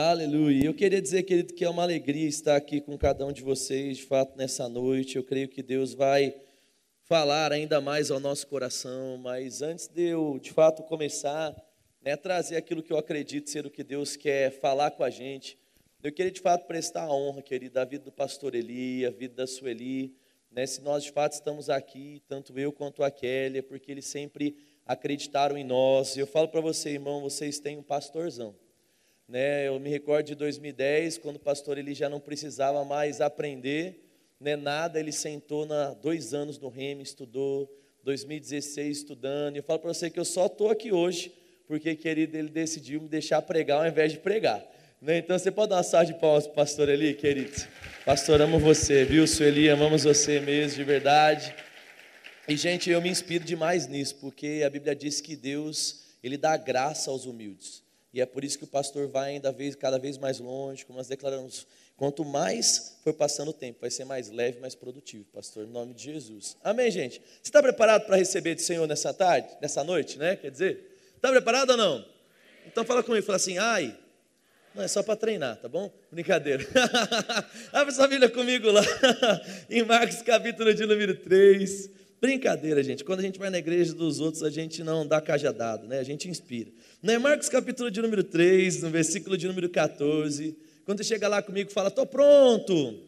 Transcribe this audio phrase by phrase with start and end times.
[0.00, 0.64] Aleluia.
[0.64, 3.96] Eu queria dizer, querido, que é uma alegria estar aqui com cada um de vocês,
[3.96, 5.16] de fato, nessa noite.
[5.16, 6.36] Eu creio que Deus vai
[7.02, 11.52] falar ainda mais ao nosso coração, mas antes de eu, de fato, começar,
[12.00, 15.58] né, trazer aquilo que eu acredito ser o que Deus quer falar com a gente,
[16.00, 19.34] eu queria, de fato, prestar a honra, querido, à vida do pastor Eli, à vida
[19.34, 20.14] da Sueli,
[20.52, 24.06] né, se nós, de fato, estamos aqui, tanto eu quanto a Kelly, é porque eles
[24.06, 24.56] sempre
[24.86, 26.14] acreditaram em nós.
[26.14, 28.54] E eu falo para você, irmão, vocês têm um pastorzão.
[29.28, 29.68] Né?
[29.68, 34.04] Eu me recordo de 2010, quando o pastor ele já não precisava mais aprender
[34.40, 37.70] né, nada, ele sentou na dois anos no REM, estudou,
[38.04, 39.56] 2016 estudando.
[39.56, 41.32] E eu falo para você que eu só estou aqui hoje
[41.68, 44.64] porque, querido, ele decidiu me deixar pregar ao invés de pregar.
[45.02, 45.18] Né?
[45.18, 47.52] Então você pode dar uma salva de palmas para pastor Eli, querido?
[48.06, 49.68] Pastor, amo você, viu, Sueli?
[49.68, 51.54] Amamos você mesmo, de verdade.
[52.48, 56.56] E, gente, eu me inspiro demais nisso, porque a Bíblia diz que Deus, Ele dá
[56.56, 57.82] graça aos humildes.
[58.12, 60.98] E é por isso que o pastor vai ainda vez, cada vez mais longe, como
[60.98, 61.66] nós declaramos.
[61.96, 65.92] Quanto mais for passando o tempo, vai ser mais leve, mais produtivo, pastor, em nome
[65.92, 66.56] de Jesus.
[66.62, 67.20] Amém, gente?
[67.20, 70.36] Você está preparado para receber do Senhor nessa tarde, nessa noite, né?
[70.36, 72.04] Quer dizer, está preparado ou não?
[72.66, 73.98] Então fala comigo, fala assim, ai,
[74.74, 75.92] não, é só para treinar, tá bom?
[76.10, 76.64] Brincadeira.
[77.72, 78.82] Abre sua Bíblia comigo lá,
[79.68, 81.90] em Marcos capítulo de número 3.
[82.20, 83.04] Brincadeira, gente.
[83.04, 86.00] Quando a gente vai na igreja dos outros, a gente não dá cajadado, né?
[86.00, 86.70] A gente inspira.
[87.02, 90.56] Não é Marcos capítulo de número 3, no versículo de número 14.
[90.84, 92.98] Quando você chega lá comigo fala, estou pronto.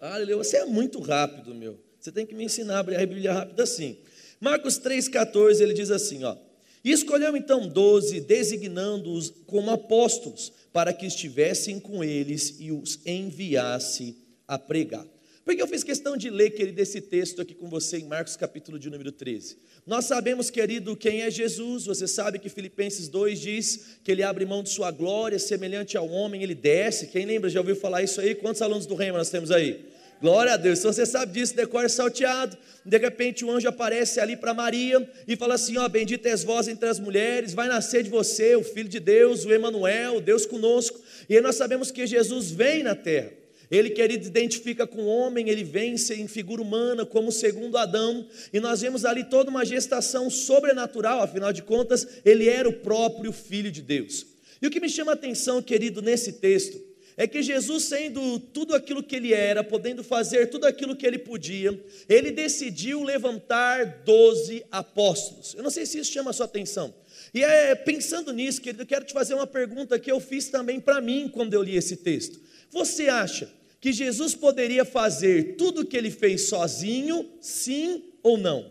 [0.00, 0.36] Aleluia.
[0.36, 1.78] Você é muito rápido, meu.
[2.00, 3.98] Você tem que me ensinar a abrir a Bíblia rápido assim.
[4.40, 6.36] Marcos 3,14, ele diz assim, ó.
[6.84, 14.16] E escolheu então doze, designando-os como apóstolos, para que estivessem com eles e os enviasse
[14.46, 15.04] a pregar.
[15.46, 18.80] Porque eu fiz questão de ler, querido, esse texto aqui com você em Marcos capítulo
[18.80, 19.56] de número 13.
[19.86, 21.84] Nós sabemos, querido, quem é Jesus.
[21.84, 26.08] Você sabe que Filipenses 2 diz que ele abre mão de sua glória, semelhante ao
[26.08, 27.06] homem, ele desce.
[27.06, 28.34] Quem lembra, já ouviu falar isso aí?
[28.34, 29.86] Quantos alunos do reino nós temos aí?
[30.20, 30.80] Glória a Deus.
[30.80, 32.58] Se você sabe disso, decore salteado.
[32.84, 36.66] De repente o anjo aparece ali para Maria e fala assim: ó, bendita és vós
[36.66, 41.00] entre as mulheres, vai nascer de você o Filho de Deus, o Emanuel, Deus conosco.
[41.28, 43.45] E aí nós sabemos que Jesus vem na terra.
[43.70, 48.60] Ele, querido, identifica com o homem, ele vence em figura humana, como segundo Adão, e
[48.60, 53.70] nós vemos ali toda uma gestação sobrenatural, afinal de contas, ele era o próprio Filho
[53.70, 54.26] de Deus.
[54.60, 56.80] E o que me chama a atenção, querido, nesse texto,
[57.16, 61.18] é que Jesus, sendo tudo aquilo que ele era, podendo fazer tudo aquilo que ele
[61.18, 61.78] podia,
[62.08, 65.54] ele decidiu levantar doze apóstolos.
[65.54, 66.94] Eu não sei se isso chama a sua atenção.
[67.32, 70.78] E é, pensando nisso, querido, eu quero te fazer uma pergunta que eu fiz também
[70.78, 72.38] para mim quando eu li esse texto.
[72.70, 78.70] Você acha que Jesus poderia fazer tudo o que ele fez sozinho, sim ou não?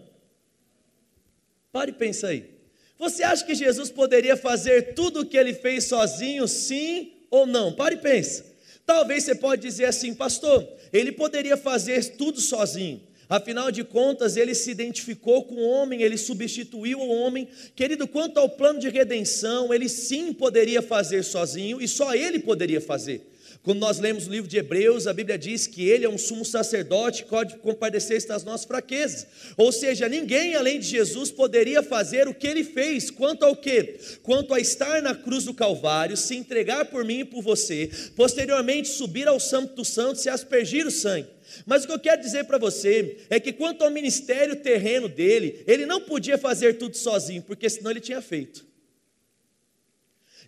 [1.72, 2.50] Pare e pensa aí.
[2.98, 7.74] Você acha que Jesus poderia fazer tudo o que ele fez sozinho, sim ou não?
[7.74, 8.46] Pare e pensa.
[8.86, 13.02] Talvez você pode dizer assim, pastor, ele poderia fazer tudo sozinho.
[13.30, 17.48] Afinal de contas, ele se identificou com o homem, ele substituiu o homem.
[17.76, 22.80] Querido, quanto ao plano de redenção, ele sim poderia fazer sozinho e só ele poderia
[22.80, 23.22] fazer.
[23.66, 26.46] Quando nós lemos o livro de Hebreus, a Bíblia diz que ele é um sumo
[26.46, 29.26] sacerdote que pode compadecer-se das nossas fraquezas.
[29.58, 33.10] Ou seja, ninguém além de Jesus poderia fazer o que ele fez.
[33.10, 33.96] Quanto ao que?
[34.22, 38.88] Quanto a estar na cruz do Calvário, se entregar por mim e por você, posteriormente
[38.88, 41.35] subir ao Santo dos Santos e aspergir o sangue.
[41.66, 45.64] Mas o que eu quero dizer para você é que quanto ao ministério terreno dele,
[45.68, 48.66] ele não podia fazer tudo sozinho, porque senão ele tinha feito.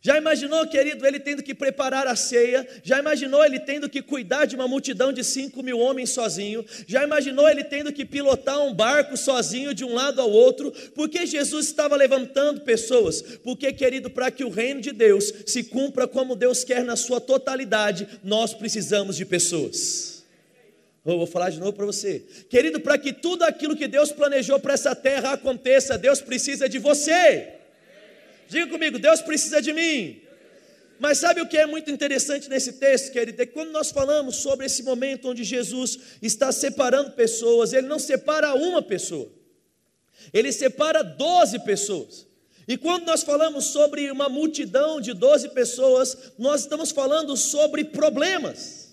[0.01, 2.67] Já imaginou, querido, ele tendo que preparar a ceia?
[2.83, 6.63] Já imaginou ele tendo que cuidar de uma multidão de cinco mil homens sozinho?
[6.87, 10.71] Já imaginou ele tendo que pilotar um barco sozinho de um lado ao outro?
[10.93, 13.21] Porque Jesus estava levantando pessoas?
[13.43, 17.19] Porque, querido, para que o reino de Deus se cumpra como Deus quer na sua
[17.19, 20.16] totalidade, nós precisamos de pessoas.
[21.07, 22.25] Eu vou falar de novo para você.
[22.49, 26.79] Querido, para que tudo aquilo que Deus planejou para essa terra aconteça, Deus precisa de
[26.79, 27.53] você.
[28.49, 30.21] Diga comigo, Deus precisa de mim.
[30.99, 33.41] Mas sabe o que é muito interessante nesse texto, querido?
[33.41, 37.99] É que quando nós falamos sobre esse momento onde Jesus está separando pessoas, Ele não
[37.99, 39.31] separa uma pessoa,
[40.33, 42.27] Ele separa doze pessoas.
[42.67, 48.86] E quando nós falamos sobre uma multidão de doze pessoas, nós estamos falando sobre problemas.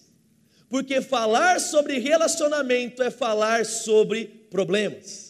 [0.75, 5.24] Porque falar sobre relacionamento é falar sobre problemas.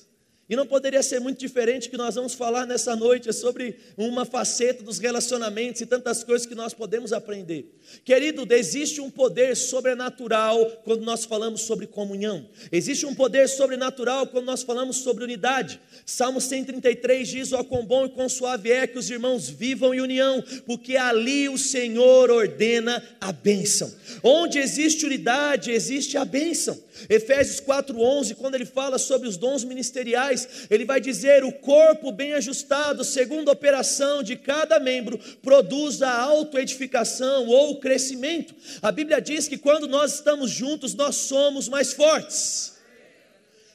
[0.49, 4.83] E não poderia ser muito diferente que nós vamos falar nessa noite, sobre uma faceta
[4.83, 7.75] dos relacionamentos e tantas coisas que nós podemos aprender.
[8.05, 12.47] Querido, existe um poder sobrenatural quando nós falamos sobre comunhão.
[12.71, 15.81] Existe um poder sobrenatural quando nós falamos sobre unidade.
[16.05, 20.01] Salmo 133 diz: Ó, quão bom e quão suave é que os irmãos vivam em
[20.01, 23.93] união, porque ali o Senhor ordena a bênção.
[24.23, 26.79] Onde existe unidade, existe a bênção.
[27.09, 30.34] Efésios 4:11, quando ele fala sobre os dons ministeriais,
[30.71, 36.13] ele vai dizer: "O corpo bem ajustado, segundo a operação de cada membro, produz a
[36.13, 38.55] autoedificação ou crescimento".
[38.83, 42.75] A Bíblia diz que quando nós estamos juntos, nós somos mais fortes.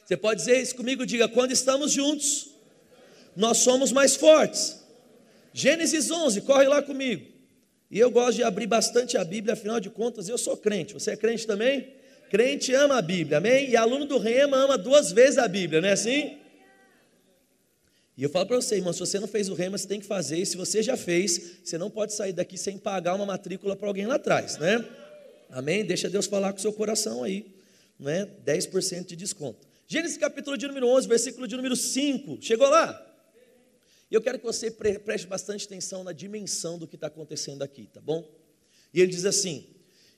[0.04, 1.06] Você pode dizer isso comigo?
[1.06, 2.50] Diga: quando estamos juntos,
[3.36, 4.80] nós somos mais fortes.
[5.52, 7.26] Gênesis 11, corre lá comigo.
[7.90, 10.94] E eu gosto de abrir bastante a Bíblia, afinal de contas, eu sou crente.
[10.94, 11.92] Você é crente também?
[12.30, 13.68] Crente ama a Bíblia, amém?
[13.68, 16.38] E aluno do Rema ama duas vezes a Bíblia, não é assim?
[18.16, 20.06] E eu falo para você, irmão, se você não fez o Rema, você tem que
[20.06, 20.38] fazer.
[20.38, 23.88] E se você já fez, você não pode sair daqui sem pagar uma matrícula para
[23.88, 24.86] alguém lá atrás, né?
[25.50, 25.84] Amém?
[25.84, 27.46] Deixa Deus falar com o seu coração aí,
[27.98, 28.28] né?
[28.44, 29.66] 10% de desconto.
[29.86, 32.38] Gênesis capítulo de número 11, versículo de número 5.
[32.40, 33.06] Chegou lá?
[34.10, 38.00] Eu quero que você preste bastante atenção na dimensão do que está acontecendo aqui, tá
[38.00, 38.28] bom?
[38.92, 39.66] E ele diz assim: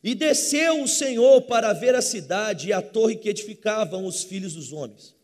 [0.02, 4.54] e desceu o Senhor para ver a cidade e a torre que edificavam os filhos
[4.54, 5.14] dos homens.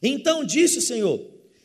[0.00, 1.20] Então disse o Senhor: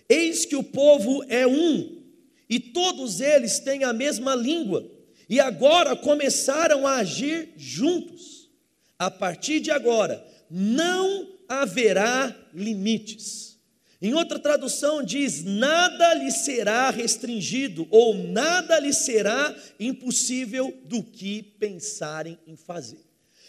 [0.07, 2.03] Eis que o povo é um,
[2.49, 4.89] e todos eles têm a mesma língua,
[5.27, 8.49] e agora começaram a agir juntos.
[8.97, 13.57] A partir de agora, não haverá limites.
[14.01, 21.41] Em outra tradução diz: nada lhe será restringido, ou nada lhe será impossível do que
[21.41, 23.03] pensarem em fazer.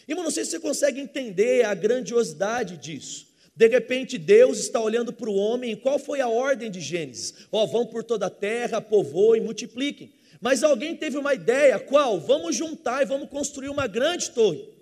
[0.08, 3.26] Irmão, não sei se você consegue entender a grandiosidade disso.
[3.56, 7.32] De repente, Deus está olhando para o homem, qual foi a ordem de Gênesis?
[7.50, 10.12] Ó, oh, vão por toda a terra, povoem, multipliquem.
[10.40, 12.20] Mas alguém teve uma ideia, qual?
[12.20, 14.76] Vamos juntar e vamos construir uma grande torre.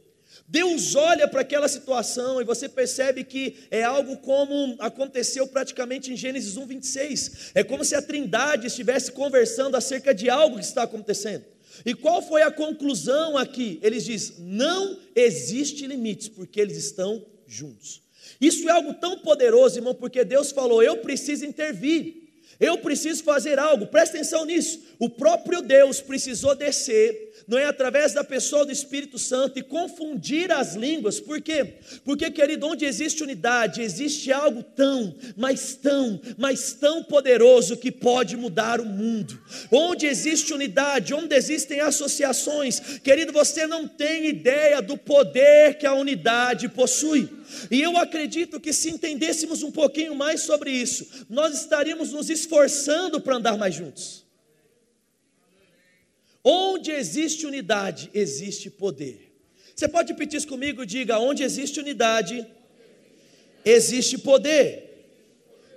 [0.48, 6.16] Deus olha para aquela situação e você percebe que é algo como aconteceu praticamente em
[6.16, 7.52] Gênesis 1, 26.
[7.54, 11.44] É como se a Trindade estivesse conversando acerca de algo que está acontecendo.
[11.86, 13.78] E qual foi a conclusão aqui?
[13.82, 18.03] Eles dizem: não existe limites, porque eles estão juntos.
[18.40, 22.22] Isso é algo tão poderoso, irmão, porque Deus falou: eu preciso intervir.
[22.60, 24.80] Eu preciso fazer algo, presta atenção nisso.
[24.98, 30.50] O próprio Deus precisou descer não é através da pessoa do Espírito Santo e confundir
[30.50, 31.75] as línguas, por quê?
[32.05, 38.37] Porque, querido, onde existe unidade, existe algo tão, mas tão, mas tão poderoso que pode
[38.37, 39.41] mudar o mundo.
[39.70, 45.94] Onde existe unidade, onde existem associações, querido, você não tem ideia do poder que a
[45.94, 47.29] unidade possui.
[47.70, 53.20] E eu acredito que se entendêssemos um pouquinho mais sobre isso, nós estaríamos nos esforçando
[53.20, 54.23] para andar mais juntos.
[56.44, 59.32] Onde existe unidade, existe poder.
[59.75, 60.85] Você pode repetir isso comigo?
[60.85, 62.46] Diga: onde existe unidade,
[63.64, 64.85] existe poder.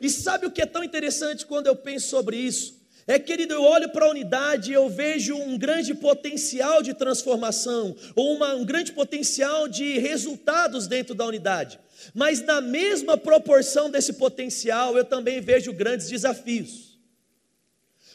[0.01, 2.77] E sabe o que é tão interessante quando eu penso sobre isso?
[3.07, 7.95] É, querido, eu olho para a unidade e eu vejo um grande potencial de transformação,
[8.13, 11.79] ou uma, um grande potencial de resultados dentro da unidade.
[12.13, 16.86] Mas na mesma proporção desse potencial, eu também vejo grandes desafios.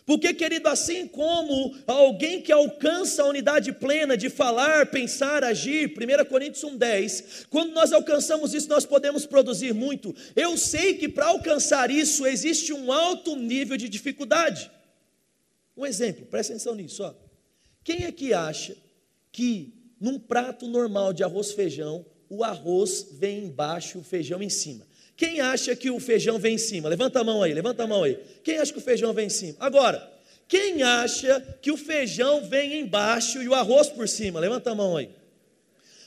[0.05, 6.25] Porque, querido, assim como alguém que alcança a unidade plena de falar, pensar, agir, 1
[6.25, 10.15] Coríntios 1,10, quando nós alcançamos isso, nós podemos produzir muito.
[10.35, 14.71] Eu sei que para alcançar isso existe um alto nível de dificuldade.
[15.77, 17.03] Um exemplo, presta atenção nisso.
[17.05, 17.15] Ó.
[17.85, 18.77] Quem é que acha
[19.31, 24.51] que num prato normal de arroz feijão, o arroz vem embaixo e o feijão em
[24.51, 24.85] cima?
[25.17, 26.89] Quem acha que o feijão vem em cima?
[26.89, 28.19] Levanta a mão aí, levanta a mão aí.
[28.43, 29.57] Quem acha que o feijão vem em cima?
[29.61, 30.11] Agora,
[30.49, 34.41] quem acha que o feijão vem embaixo e o arroz por cima?
[34.41, 35.09] Levanta a mão aí.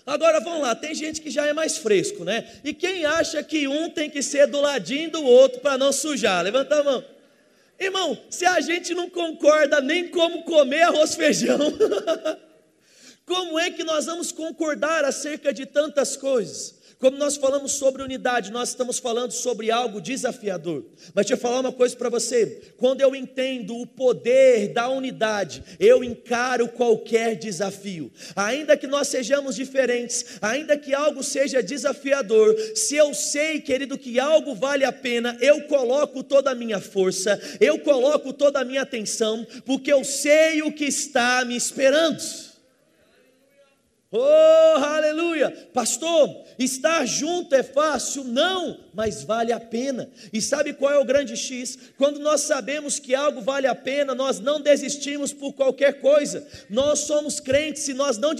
[0.05, 2.47] Agora vamos lá, tem gente que já é mais fresco, né?
[2.63, 6.43] E quem acha que um tem que ser do ladinho do outro para não sujar?
[6.43, 7.03] Levanta a mão.
[7.79, 11.57] Irmão, se a gente não concorda nem como comer arroz feijão,
[13.25, 16.75] como é que nós vamos concordar acerca de tantas coisas?
[17.05, 20.83] Como nós falamos sobre unidade, nós estamos falando sobre algo desafiador.
[21.13, 25.63] Mas deixa eu falar uma coisa para você: quando eu entendo o poder da unidade,
[25.79, 28.11] eu encaro qualquer desafio.
[28.35, 34.19] Ainda que nós sejamos diferentes, ainda que algo seja desafiador, se eu sei, querido, que
[34.19, 38.81] algo vale a pena, eu coloco toda a minha força, eu coloco toda a minha
[38.81, 42.54] atenção, porque eu sei o que está me esperando.
[44.17, 45.51] Oh, aleluia!
[45.73, 48.23] Pastor, estar junto é fácil?
[48.23, 50.09] Não, mas vale a pena.
[50.31, 51.77] E sabe qual é o grande X?
[51.97, 56.47] Quando nós sabemos que algo vale a pena, nós não desistimos por qualquer coisa.
[56.69, 58.31] Nós somos crentes e nós não,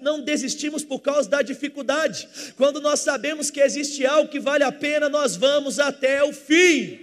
[0.00, 2.28] não desistimos por causa da dificuldade.
[2.56, 7.00] Quando nós sabemos que existe algo que vale a pena, nós vamos até o fim.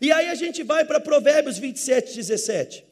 [0.00, 2.84] E aí a gente vai para Provérbios 27, 17.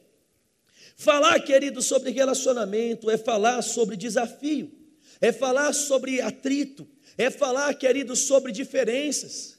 [0.95, 4.71] Falar, querido, sobre relacionamento é falar sobre desafio,
[5.19, 6.87] é falar sobre atrito,
[7.17, 9.57] é falar, querido, sobre diferenças.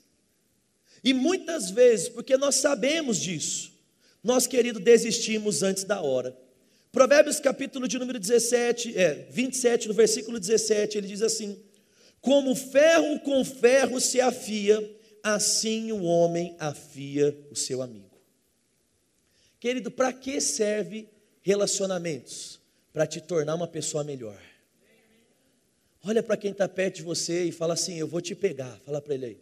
[1.04, 3.72] E muitas vezes, porque nós sabemos disso,
[4.24, 6.36] nós, querido, desistimos antes da hora.
[6.90, 11.62] Provérbios capítulo de número 17, é, 27, no versículo 17, ele diz assim:
[12.20, 14.82] Como ferro com ferro se afia,
[15.22, 18.18] assim o homem afia o seu amigo.
[19.60, 21.08] Querido, para que serve
[21.46, 22.60] relacionamentos
[22.92, 24.36] para te tornar uma pessoa melhor.
[26.04, 28.76] Olha para quem está perto de você e fala assim: Eu vou te pegar.
[28.84, 29.38] Fala para ele aí.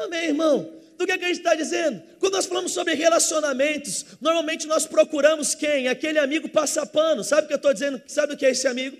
[0.00, 0.70] Amém, irmão.
[0.98, 2.02] Do que, que a gente está dizendo?
[2.18, 5.88] Quando nós falamos sobre relacionamentos, normalmente nós procuramos quem?
[5.88, 7.24] Aquele amigo passapano.
[7.24, 8.02] Sabe o que eu estou dizendo?
[8.06, 8.98] Sabe o que é esse amigo?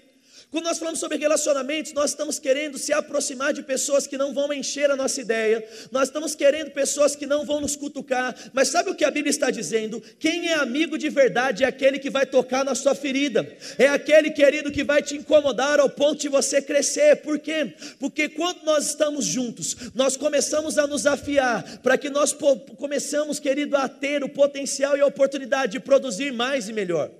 [0.54, 4.52] Quando nós falamos sobre relacionamentos, nós estamos querendo se aproximar de pessoas que não vão
[4.52, 8.88] encher a nossa ideia, nós estamos querendo pessoas que não vão nos cutucar, mas sabe
[8.88, 10.00] o que a Bíblia está dizendo?
[10.16, 13.44] Quem é amigo de verdade é aquele que vai tocar na sua ferida,
[13.76, 17.74] é aquele querido que vai te incomodar ao ponto de você crescer, por quê?
[17.98, 22.32] Porque quando nós estamos juntos, nós começamos a nos afiar, para que nós
[22.78, 27.10] começamos, querido, a ter o potencial e a oportunidade de produzir mais e melhor.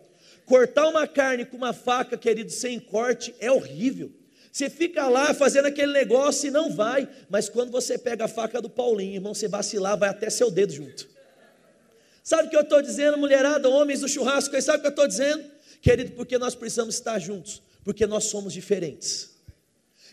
[0.47, 4.13] Cortar uma carne com uma faca, querido, sem corte, é horrível.
[4.53, 8.63] Você fica lá fazendo aquele negócio e não vai, mas quando você pega a faca
[8.63, 11.09] do Paulinho, irmão, você vacilar, vai até seu dedo junto.
[12.23, 14.61] Sabe o que eu estou dizendo, mulherada, homens do churrasco?
[14.63, 15.45] Sabe o que eu estou dizendo?
[15.83, 19.34] Querido, porque nós precisamos estar juntos, porque nós somos diferentes.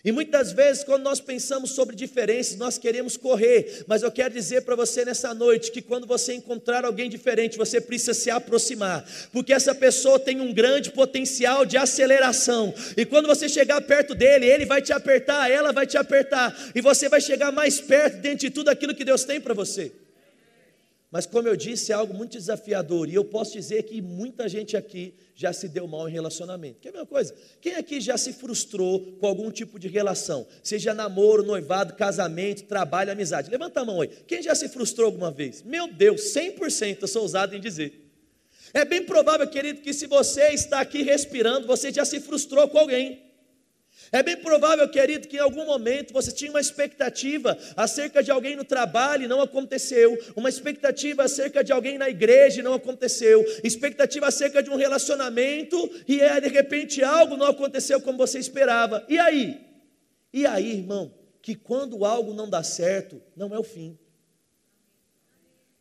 [0.03, 4.62] E muitas vezes, quando nós pensamos sobre diferenças, nós queremos correr, mas eu quero dizer
[4.62, 9.53] para você nessa noite que quando você encontrar alguém diferente, você precisa se aproximar, porque
[9.53, 14.65] essa pessoa tem um grande potencial de aceleração, e quando você chegar perto dele, ele
[14.65, 18.50] vai te apertar, ela vai te apertar, e você vai chegar mais perto dentro de
[18.50, 19.91] tudo aquilo que Deus tem para você.
[21.12, 24.77] Mas, como eu disse, é algo muito desafiador, e eu posso dizer que muita gente
[24.77, 26.80] aqui já se deu mal em relacionamento.
[26.80, 27.36] Quer ver uma coisa?
[27.60, 30.48] Quem aqui já se frustrou com algum tipo de relação?
[30.63, 33.51] Seja namoro, noivado, casamento, trabalho, amizade.
[33.51, 34.08] Levanta a mão aí.
[34.25, 35.62] Quem já se frustrou alguma vez?
[35.63, 38.10] Meu Deus, 100% eu sou ousado em dizer.
[38.74, 42.77] É bem provável, querido, que se você está aqui respirando, você já se frustrou com
[42.77, 43.31] alguém.
[44.12, 48.58] É bem provável, querido, que em algum momento você tinha uma expectativa acerca de alguém
[48.58, 53.41] no trabalho e não aconteceu, uma expectativa acerca de alguém na igreja e não aconteceu,
[53.63, 59.06] expectativa acerca de um relacionamento e é, de repente algo não aconteceu como você esperava.
[59.08, 59.62] E aí?
[60.34, 63.98] E aí, irmão, que quando algo não dá certo, não é o fim.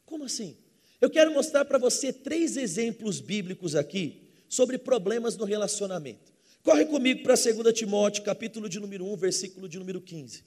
[0.07, 0.57] Como assim?
[1.01, 6.31] Eu quero mostrar para você três exemplos bíblicos aqui sobre problemas no relacionamento.
[6.63, 10.45] Corre comigo para 2 Timóteo, capítulo de número 1, versículo de número 15.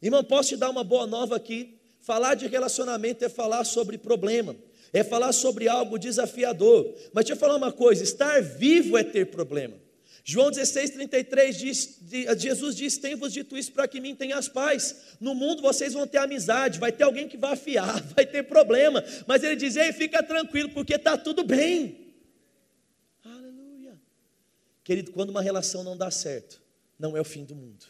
[0.00, 1.78] Irmão, posso te dar uma boa nova aqui?
[2.00, 4.56] Falar de relacionamento é falar sobre problema,
[4.92, 6.94] é falar sobre algo desafiador.
[7.12, 9.76] Mas deixa eu falar uma coisa: estar vivo é ter problema.
[10.24, 11.98] João 16, 33 diz:
[12.38, 14.96] Jesus diz: Tenho-vos dito isso para que mim tenhas paz.
[15.20, 19.04] No mundo vocês vão ter amizade, vai ter alguém que vai afiar, vai ter problema.
[19.26, 22.09] Mas ele diz: Ei, fica tranquilo, porque está tudo bem.
[24.82, 26.62] Querido, quando uma relação não dá certo,
[26.98, 27.86] não é o fim do mundo.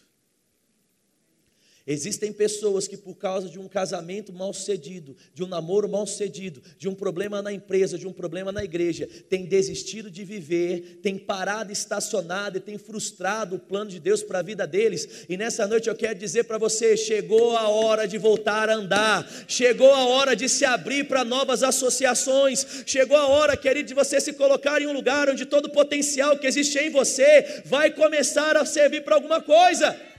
[1.86, 6.62] Existem pessoas que, por causa de um casamento mal sucedido, de um namoro mal sucedido,
[6.78, 11.16] de um problema na empresa, de um problema na igreja, têm desistido de viver, têm
[11.16, 15.24] parado estacionado e têm frustrado o plano de Deus para a vida deles.
[15.28, 19.26] E nessa noite eu quero dizer para você: chegou a hora de voltar a andar,
[19.48, 24.20] chegou a hora de se abrir para novas associações, chegou a hora, querido, de você
[24.20, 28.56] se colocar em um lugar onde todo o potencial que existe em você vai começar
[28.56, 30.09] a servir para alguma coisa.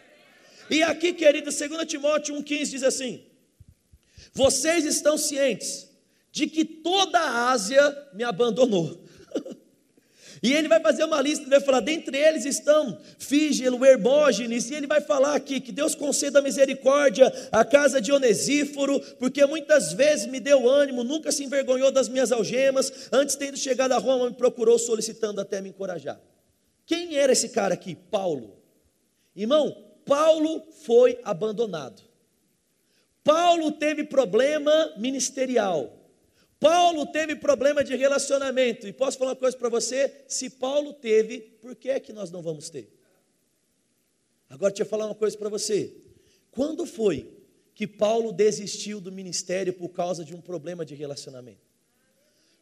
[0.72, 3.22] E aqui, querido, 2 Timóteo 1,15 diz assim:
[4.34, 5.90] Vocês estão cientes
[6.32, 9.04] de que toda a Ásia me abandonou.
[10.44, 14.74] E ele vai fazer uma lista, ele vai falar, dentre eles estão Fígelo, Hermógenes, e
[14.74, 20.26] ele vai falar aqui que Deus conceda misericórdia à casa de Onesíforo, porque muitas vezes
[20.26, 24.36] me deu ânimo, nunca se envergonhou das minhas algemas, antes tendo chegado a Roma, me
[24.36, 26.20] procurou solicitando até me encorajar.
[26.88, 27.94] Quem era esse cara aqui?
[27.94, 28.58] Paulo.
[29.36, 32.02] Irmão, Paulo foi abandonado.
[33.24, 35.98] Paulo teve problema ministerial.
[36.60, 38.88] Paulo teve problema de relacionamento.
[38.88, 40.24] E posso falar uma coisa para você?
[40.28, 42.92] Se Paulo teve, por que é que nós não vamos ter?
[44.50, 45.96] Agora deixa eu falar uma coisa para você.
[46.52, 47.42] Quando foi
[47.74, 51.71] que Paulo desistiu do ministério por causa de um problema de relacionamento?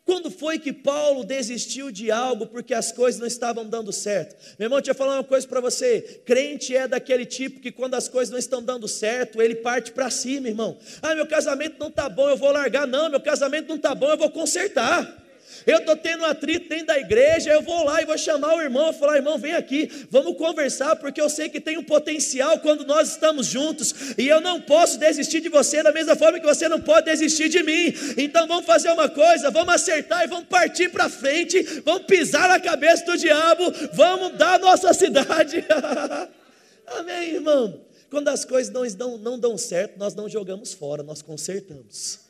[0.10, 4.36] Quando foi que Paulo desistiu de algo porque as coisas não estavam dando certo?
[4.58, 6.24] Meu irmão, deixa eu falar uma coisa para você.
[6.26, 10.10] Crente é daquele tipo que quando as coisas não estão dando certo, ele parte para
[10.10, 10.80] cima, irmão.
[11.04, 12.88] Ah, meu casamento não está bom, eu vou largar.
[12.88, 15.29] Não, meu casamento não está bom, eu vou consertar.
[15.66, 18.86] Eu estou tendo atrito dentro da igreja, eu vou lá e vou chamar o irmão,
[18.86, 22.86] vou falar, irmão, vem aqui, vamos conversar, porque eu sei que tem um potencial quando
[22.86, 26.68] nós estamos juntos, e eu não posso desistir de você da mesma forma que você
[26.68, 27.94] não pode desistir de mim.
[28.18, 32.60] Então vamos fazer uma coisa, vamos acertar e vamos partir para frente, vamos pisar na
[32.60, 35.66] cabeça do diabo, vamos dar a nossa cidade.
[36.88, 37.82] Amém, irmão.
[38.10, 42.29] Quando as coisas não, não, não dão certo, nós não jogamos fora, nós consertamos.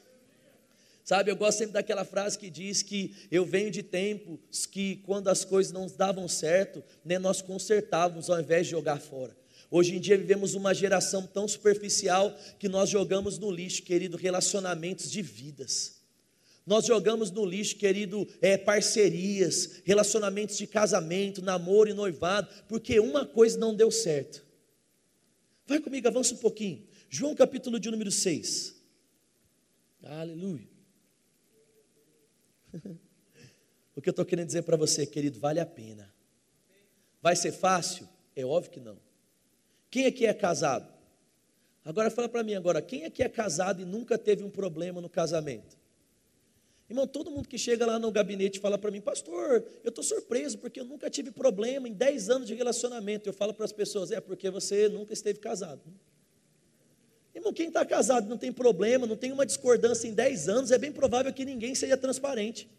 [1.10, 5.28] Sabe, eu gosto sempre daquela frase que diz que eu venho de tempos que quando
[5.28, 9.36] as coisas não davam certo, né, nós consertávamos ao invés de jogar fora.
[9.72, 15.10] Hoje em dia vivemos uma geração tão superficial que nós jogamos no lixo, querido, relacionamentos
[15.10, 16.00] de vidas.
[16.64, 23.26] Nós jogamos no lixo, querido, é, parcerias, relacionamentos de casamento, namoro e noivado, porque uma
[23.26, 24.46] coisa não deu certo.
[25.66, 26.86] Vai comigo, avança um pouquinho.
[27.10, 28.76] João capítulo de número 6.
[30.04, 30.79] Aleluia.
[33.96, 36.14] o que eu estou querendo dizer para você, querido, vale a pena.
[37.22, 38.08] Vai ser fácil?
[38.36, 38.98] É óbvio que não.
[39.90, 40.92] Quem aqui é casado?
[41.84, 45.10] Agora fala para mim agora, quem aqui é casado e nunca teve um problema no
[45.10, 45.78] casamento?
[46.90, 50.58] Irmão, todo mundo que chega lá no gabinete fala para mim, pastor, eu estou surpreso
[50.58, 53.30] porque eu nunca tive problema em 10 anos de relacionamento.
[53.30, 55.82] Eu falo para as pessoas, é porque você nunca esteve casado.
[57.40, 60.78] Irmão, quem está casado não tem problema, não tem uma discordância em 10 anos, é
[60.78, 62.70] bem provável que ninguém seja transparente.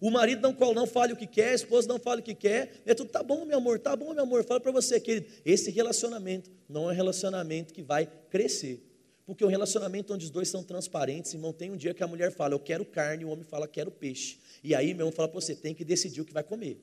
[0.00, 2.82] O marido não, não fale o que quer, a esposa não fale o que quer,
[2.84, 4.44] é tudo, tá bom, meu amor, tá bom, meu amor.
[4.44, 8.82] Fala para você, querido, esse relacionamento não é um relacionamento que vai crescer.
[9.24, 12.32] Porque um relacionamento onde os dois são transparentes, irmão, tem um dia que a mulher
[12.32, 14.38] fala, eu quero carne, e o homem fala, quero peixe.
[14.62, 16.78] E aí, meu irmão fala para você, tem que decidir o que vai comer.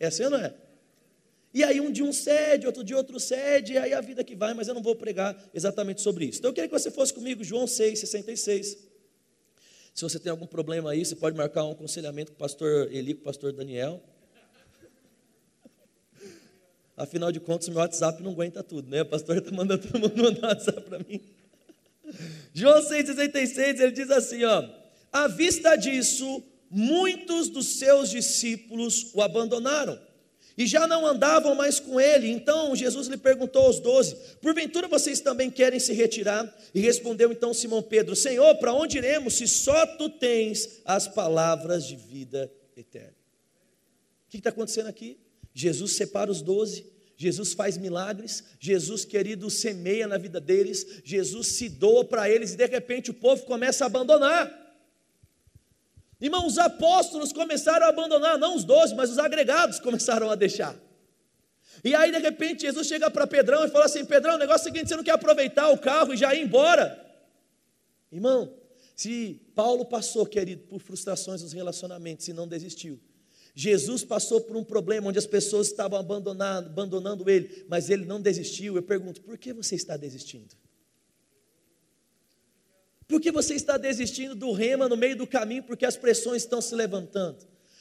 [0.00, 0.54] É assim ou não é?
[1.52, 4.36] E aí um dia um cede, outro dia outro cede, e aí a vida que
[4.36, 6.38] vai, mas eu não vou pregar exatamente sobre isso.
[6.38, 8.76] Então eu queria que você fosse comigo, João 6, 66.
[9.94, 13.14] Se você tem algum problema aí, você pode marcar um aconselhamento com o pastor Eli,
[13.14, 14.02] com o pastor Daniel.
[16.96, 19.02] Afinal de contas, meu WhatsApp não aguenta tudo, né?
[19.02, 21.20] O pastor está mandando todo mundo mandar WhatsApp para mim.
[22.52, 24.68] João 6,66, ele diz assim: ó,
[25.12, 30.07] à vista disso, muitos dos seus discípulos o abandonaram
[30.58, 32.28] e já não andavam mais com ele.
[32.28, 36.52] Então Jesus lhe perguntou aos doze: Porventura vocês também querem se retirar?
[36.74, 41.86] E respondeu então Simão Pedro: Senhor, para onde iremos se só tu tens as palavras
[41.86, 43.14] de vida eterna?
[44.26, 45.16] O que está acontecendo aqui?
[45.54, 46.98] Jesus separa os doze.
[47.20, 52.56] Jesus faz milagres, Jesus, querido, semeia na vida deles, Jesus se doa para eles e
[52.56, 54.67] de repente o povo começa a abandonar.
[56.20, 60.76] Irmão, os apóstolos começaram a abandonar, não os doze, mas os agregados começaram a deixar.
[61.84, 64.70] E aí, de repente, Jesus chega para Pedrão e fala assim: Pedrão, o negócio é
[64.70, 67.06] o seguinte: você não quer aproveitar o carro e já ir embora?
[68.10, 68.52] Irmão,
[68.96, 72.98] se Paulo passou, querido, por frustrações nos relacionamentos e não desistiu,
[73.54, 78.74] Jesus passou por um problema onde as pessoas estavam abandonando, ele, mas ele não desistiu.
[78.74, 80.56] Eu pergunto: por que você está desistindo?
[83.08, 86.60] Por que você está desistindo do rema no meio do caminho porque as pressões estão
[86.60, 87.38] se levantando?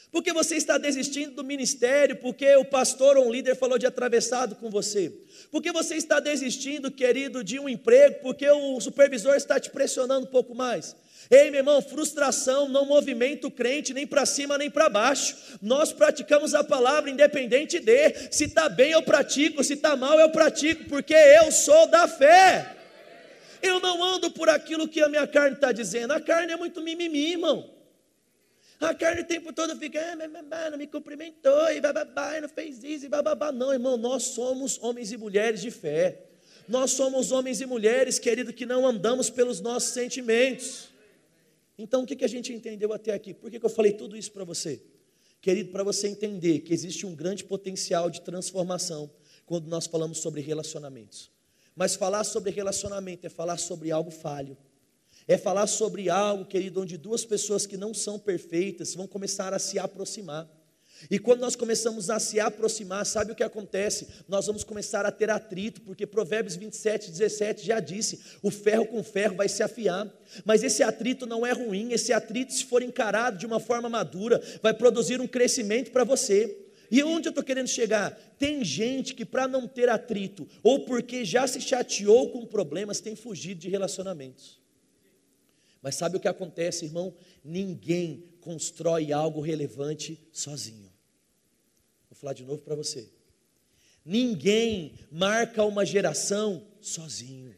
[0.10, 3.86] Por que você está desistindo do ministério porque o pastor ou um líder falou de
[3.86, 5.12] atravessado com você?
[5.52, 10.26] Por que você está desistindo, querido, de um emprego porque o supervisor está te pressionando
[10.26, 10.96] um pouco mais?
[11.30, 15.36] Ei, meu irmão, frustração não movimenta o crente nem para cima nem para baixo.
[15.62, 20.30] Nós praticamos a palavra independente de se está bem eu pratico, se está mal eu
[20.30, 22.77] pratico, porque eu sou da fé.
[23.62, 26.12] Eu não ando por aquilo que a minha carne está dizendo.
[26.12, 27.74] A carne é muito mimimi, irmão.
[28.80, 33.06] A carne o tempo todo fica, ah, não me cumprimentou, e bababá, não fez isso,
[33.06, 33.52] e bababá.
[33.52, 36.26] Não, irmão, nós somos homens e mulheres de fé.
[36.68, 40.90] Nós somos homens e mulheres, querido, que não andamos pelos nossos sentimentos.
[41.78, 43.34] Então, o que, que a gente entendeu até aqui?
[43.34, 44.82] Por que, que eu falei tudo isso para você?
[45.42, 49.10] Querido, para você entender que existe um grande potencial de transformação
[49.46, 51.32] quando nós falamos sobre relacionamentos.
[51.78, 54.58] Mas falar sobre relacionamento é falar sobre algo falho.
[55.28, 59.60] É falar sobre algo, querido, onde duas pessoas que não são perfeitas vão começar a
[59.60, 60.50] se aproximar.
[61.12, 64.08] E quando nós começamos a se aproximar, sabe o que acontece?
[64.28, 69.04] Nós vamos começar a ter atrito, porque Provérbios 27, 17 já disse: o ferro com
[69.04, 70.12] ferro vai se afiar.
[70.44, 74.42] Mas esse atrito não é ruim, esse atrito, se for encarado de uma forma madura,
[74.64, 76.67] vai produzir um crescimento para você.
[76.90, 78.12] E onde eu estou querendo chegar?
[78.38, 83.16] Tem gente que, para não ter atrito, ou porque já se chateou com problemas, tem
[83.16, 84.60] fugido de relacionamentos.
[85.82, 87.14] Mas sabe o que acontece, irmão?
[87.44, 90.92] Ninguém constrói algo relevante sozinho.
[92.10, 93.10] Vou falar de novo para você.
[94.04, 97.54] Ninguém marca uma geração sozinho.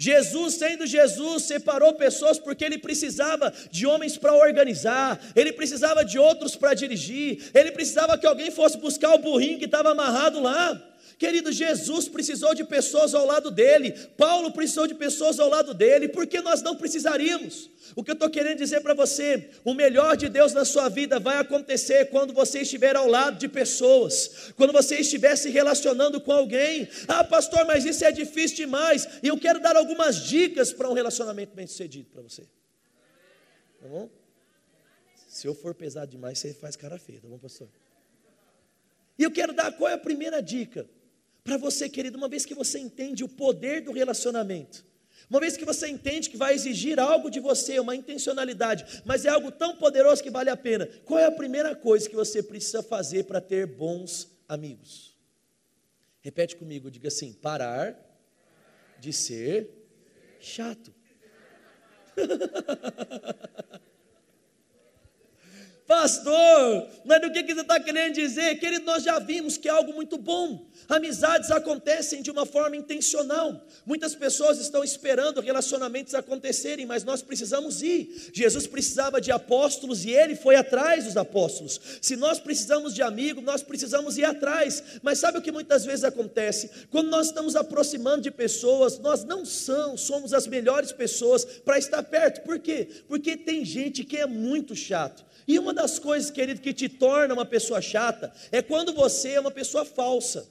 [0.00, 6.18] Jesus, sendo Jesus, separou pessoas porque ele precisava de homens para organizar, ele precisava de
[6.18, 10.89] outros para dirigir, ele precisava que alguém fosse buscar o burrinho que estava amarrado lá.
[11.20, 16.08] Querido, Jesus precisou de pessoas ao lado dele, Paulo precisou de pessoas ao lado dele,
[16.08, 17.68] porque nós não precisaríamos.
[17.94, 21.20] O que eu estou querendo dizer para você, o melhor de Deus na sua vida
[21.20, 26.32] vai acontecer quando você estiver ao lado de pessoas, quando você estiver se relacionando com
[26.32, 26.88] alguém.
[27.06, 29.06] Ah, pastor, mas isso é difícil demais.
[29.22, 32.44] E eu quero dar algumas dicas para um relacionamento bem sucedido para você.
[33.78, 34.08] Tá bom?
[35.28, 37.68] Se eu for pesado demais, você faz cara feia, tá bom, pastor?
[39.18, 40.88] E eu quero dar qual é a primeira dica?
[41.50, 44.86] Para você, querido, uma vez que você entende o poder do relacionamento,
[45.28, 49.30] uma vez que você entende que vai exigir algo de você, uma intencionalidade, mas é
[49.30, 52.84] algo tão poderoso que vale a pena, qual é a primeira coisa que você precisa
[52.84, 55.18] fazer para ter bons amigos?
[56.20, 57.98] Repete comigo, diga assim: parar
[59.00, 59.68] de ser
[60.38, 60.94] chato.
[65.90, 68.54] Pastor, mas do que, que você está querendo dizer?
[68.60, 70.70] Querido, nós já vimos que é algo muito bom.
[70.88, 73.66] Amizades acontecem de uma forma intencional.
[73.84, 78.30] Muitas pessoas estão esperando relacionamentos acontecerem, mas nós precisamos ir.
[78.32, 81.80] Jesus precisava de apóstolos e ele foi atrás dos apóstolos.
[82.00, 85.00] Se nós precisamos de amigos, nós precisamos ir atrás.
[85.02, 86.70] Mas sabe o que muitas vezes acontece?
[86.88, 92.04] Quando nós estamos aproximando de pessoas, nós não são, somos as melhores pessoas para estar
[92.04, 92.42] perto.
[92.42, 92.86] Por quê?
[93.08, 95.28] Porque tem gente que é muito chato.
[95.50, 99.40] E uma das coisas, querido, que te torna uma pessoa chata é quando você é
[99.40, 100.50] uma pessoa falsa.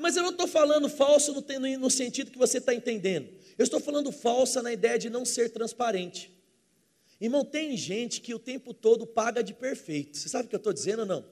[0.00, 3.28] Mas eu não estou falando falso no, no sentido que você está entendendo.
[3.58, 6.32] Eu estou falando falsa na ideia de não ser transparente.
[7.20, 10.16] Irmão, tem gente que o tempo todo paga de perfeito.
[10.16, 11.24] Você sabe o que eu estou dizendo ou não?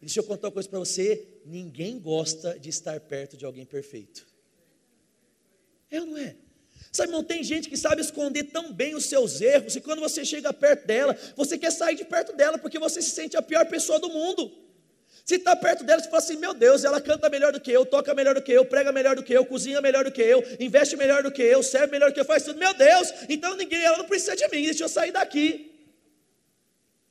[0.00, 4.24] Deixa eu contar uma coisa para você: ninguém gosta de estar perto de alguém perfeito.
[5.90, 6.36] É ou não é?
[6.90, 10.24] Sabe, não tem gente que sabe esconder tão bem os seus erros, e quando você
[10.24, 13.66] chega perto dela, você quer sair de perto dela, porque você se sente a pior
[13.66, 14.50] pessoa do mundo.
[15.24, 17.84] Se está perto dela, você fala assim: meu Deus, ela canta melhor do que eu,
[17.84, 20.42] toca melhor do que eu, prega melhor do que eu, cozinha melhor do que eu,
[20.58, 22.58] investe melhor do que eu, serve melhor do que eu, faz tudo.
[22.58, 25.70] Meu Deus, então ninguém, ela não precisa de mim, deixa eu sair daqui.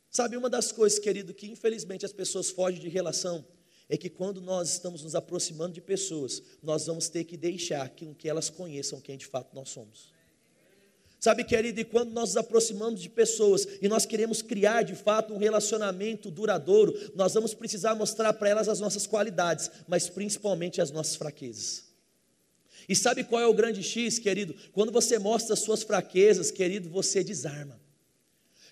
[0.09, 3.45] Sabe, uma das coisas, querido, que infelizmente as pessoas fogem de relação
[3.89, 8.05] é que quando nós estamos nos aproximando de pessoas, nós vamos ter que deixar que,
[8.15, 10.11] que elas conheçam quem de fato nós somos.
[11.19, 15.33] Sabe, querido, e quando nós nos aproximamos de pessoas e nós queremos criar de fato
[15.33, 20.91] um relacionamento duradouro, nós vamos precisar mostrar para elas as nossas qualidades, mas principalmente as
[20.91, 21.85] nossas fraquezas.
[22.87, 24.53] E sabe qual é o grande X, querido?
[24.71, 27.86] Quando você mostra as suas fraquezas, querido, você desarma.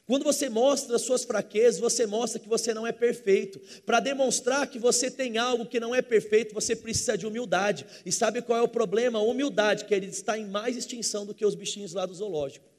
[0.07, 3.59] Quando você mostra as suas fraquezas, você mostra que você não é perfeito.
[3.85, 7.85] Para demonstrar que você tem algo que não é perfeito, você precisa de humildade.
[8.05, 9.17] E sabe qual é o problema?
[9.17, 12.74] A humildade, que ele está em mais extinção do que os bichinhos lá do zoológico.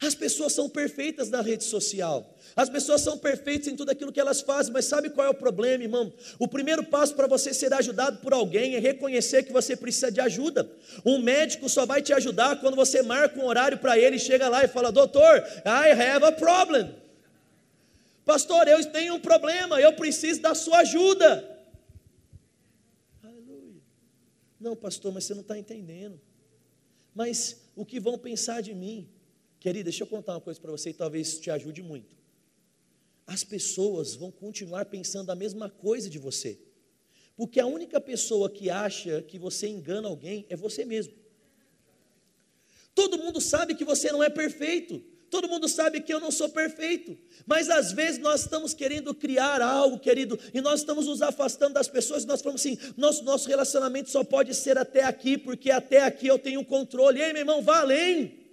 [0.00, 2.36] As pessoas são perfeitas na rede social.
[2.54, 5.34] As pessoas são perfeitas em tudo aquilo que elas fazem, mas sabe qual é o
[5.34, 6.12] problema, irmão?
[6.38, 10.20] O primeiro passo para você ser ajudado por alguém é reconhecer que você precisa de
[10.20, 10.70] ajuda.
[11.04, 14.62] Um médico só vai te ajudar quando você marca um horário para ele, chega lá
[14.62, 16.94] e fala: "Doutor, I have a problem".
[18.24, 21.58] Pastor, eu tenho um problema, eu preciso da sua ajuda.
[23.20, 23.82] Aleluia.
[24.60, 26.20] Não, pastor, mas você não está entendendo.
[27.12, 29.08] Mas o que vão pensar de mim?
[29.60, 32.16] Querida, deixa eu contar uma coisa para você e talvez te ajude muito.
[33.26, 36.58] As pessoas vão continuar pensando a mesma coisa de você.
[37.36, 41.14] Porque a única pessoa que acha que você engana alguém é você mesmo.
[42.94, 45.00] Todo mundo sabe que você não é perfeito.
[45.30, 47.16] Todo mundo sabe que eu não sou perfeito,
[47.46, 51.86] mas às vezes nós estamos querendo criar algo, querido, e nós estamos nos afastando das
[51.86, 56.26] pessoas, nós falamos assim: nosso, nosso relacionamento só pode ser até aqui, porque até aqui
[56.26, 57.20] eu tenho controle.
[57.20, 58.47] Ei, meu irmão, vá além.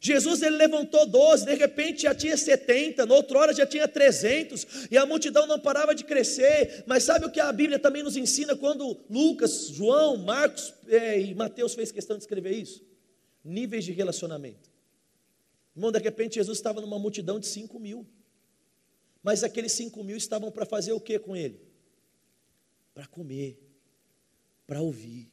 [0.00, 4.88] Jesus ele levantou 12, de repente já tinha 70, na outra hora já tinha 300,
[4.90, 6.84] e a multidão não parava de crescer.
[6.86, 11.34] Mas sabe o que a Bíblia também nos ensina quando Lucas, João, Marcos é, e
[11.34, 12.86] Mateus fez questão de escrever isso?
[13.44, 14.70] Níveis de relacionamento.
[15.74, 18.06] Irmão, de repente Jesus estava numa multidão de 5 mil.
[19.22, 21.60] Mas aqueles 5 mil estavam para fazer o que com ele?
[22.94, 23.58] Para comer,
[24.66, 25.28] para ouvir.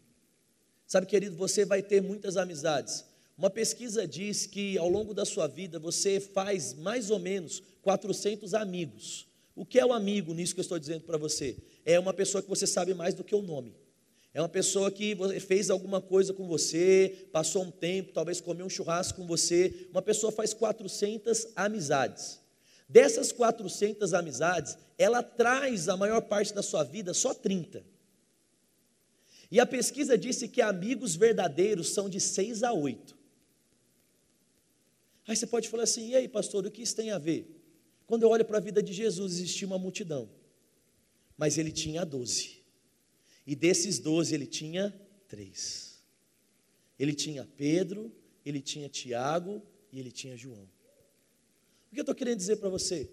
[0.87, 3.05] Sabe, querido, você vai ter muitas amizades.
[3.37, 8.53] Uma pesquisa diz que ao longo da sua vida você faz mais ou menos 400
[8.53, 9.27] amigos.
[9.53, 11.57] O que é o amigo nisso que eu estou dizendo para você?
[11.85, 13.75] É uma pessoa que você sabe mais do que o nome.
[14.33, 18.69] É uma pessoa que fez alguma coisa com você, passou um tempo, talvez comeu um
[18.69, 19.87] churrasco com você.
[19.91, 22.39] Uma pessoa faz 400 amizades.
[22.87, 27.83] Dessas 400 amizades, ela traz a maior parte da sua vida só 30.
[29.49, 33.14] E a pesquisa disse que amigos verdadeiros são de 6 a 8.
[35.27, 37.49] Aí você pode falar assim: e aí, pastor, o que isso tem a ver?
[38.05, 40.29] Quando eu olho para a vida de Jesus, existia uma multidão,
[41.37, 42.63] mas ele tinha 12.
[43.47, 44.93] E desses 12, ele tinha
[45.27, 46.03] três.
[46.97, 48.11] Ele tinha Pedro,
[48.45, 49.61] ele tinha Tiago
[49.91, 50.63] e ele tinha João.
[51.91, 53.09] O que eu estou querendo dizer para você?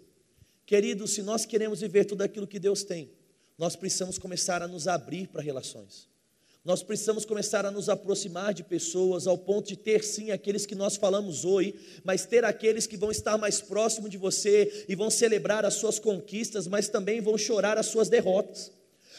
[0.67, 3.11] Querido, se nós queremos viver tudo aquilo que Deus tem,
[3.59, 6.09] nós precisamos começar a nos abrir para relações.
[6.65, 10.77] Nós precisamos começar a nos aproximar de pessoas ao ponto de ter sim aqueles que
[10.77, 15.11] nós falamos hoje, mas ter aqueles que vão estar mais próximo de você e vão
[15.11, 18.71] celebrar as suas conquistas, mas também vão chorar as suas derrotas.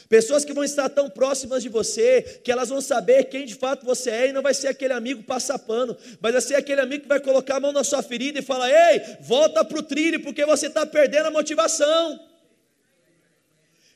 [0.07, 3.85] Pessoas que vão estar tão próximas de você que elas vão saber quem de fato
[3.85, 7.09] você é e não vai ser aquele amigo passapano, mas vai ser aquele amigo que
[7.09, 10.45] vai colocar a mão na sua ferida e falar: Ei, volta para o trilho porque
[10.45, 12.32] você está perdendo a motivação.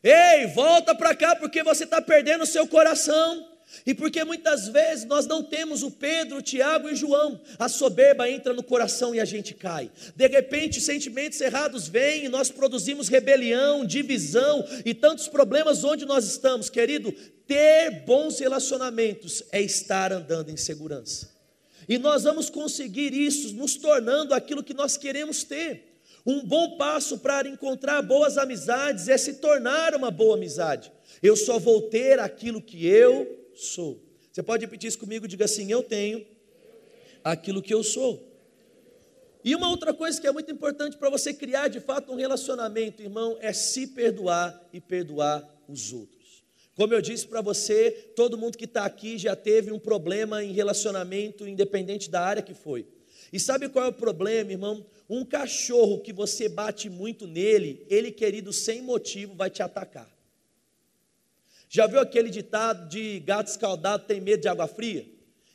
[0.04, 3.58] Ei, volta para cá porque você está perdendo o seu coração.
[3.86, 8.30] E porque muitas vezes nós não temos o Pedro, o Tiago e João, a soberba
[8.30, 9.92] entra no coração e a gente cai.
[10.16, 16.26] De repente, sentimentos errados vêm e nós produzimos rebelião, divisão e tantos problemas onde nós
[16.26, 17.12] estamos, querido.
[17.46, 21.30] Ter bons relacionamentos é estar andando em segurança.
[21.90, 25.97] E nós vamos conseguir isso nos tornando aquilo que nós queremos ter.
[26.30, 30.92] Um bom passo para encontrar boas amizades é se tornar uma boa amizade.
[31.24, 34.04] Eu só vou ter aquilo que eu sou.
[34.30, 35.26] Você pode repetir isso comigo?
[35.26, 36.28] Diga assim: Eu tenho
[37.24, 38.28] aquilo que eu sou.
[39.42, 43.02] E uma outra coisa que é muito importante para você criar de fato um relacionamento,
[43.02, 46.44] irmão, é se perdoar e perdoar os outros.
[46.76, 50.52] Como eu disse para você, todo mundo que está aqui já teve um problema em
[50.52, 52.86] relacionamento, independente da área que foi.
[53.32, 54.86] E sabe qual é o problema, irmão?
[55.10, 60.10] Um cachorro que você bate muito nele, ele, querido, sem motivo, vai te atacar.
[61.70, 65.06] Já viu aquele ditado de gato escaldado tem medo de água fria?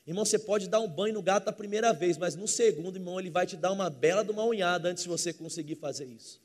[0.06, 3.20] Irmão, você pode dar um banho no gato a primeira vez, mas no segundo, irmão,
[3.20, 6.40] ele vai te dar uma bela de uma unhada antes de você conseguir fazer isso.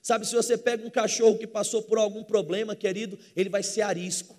[0.00, 3.82] Sabe, se você pega um cachorro que passou por algum problema, querido, ele vai ser
[3.82, 4.37] arisco.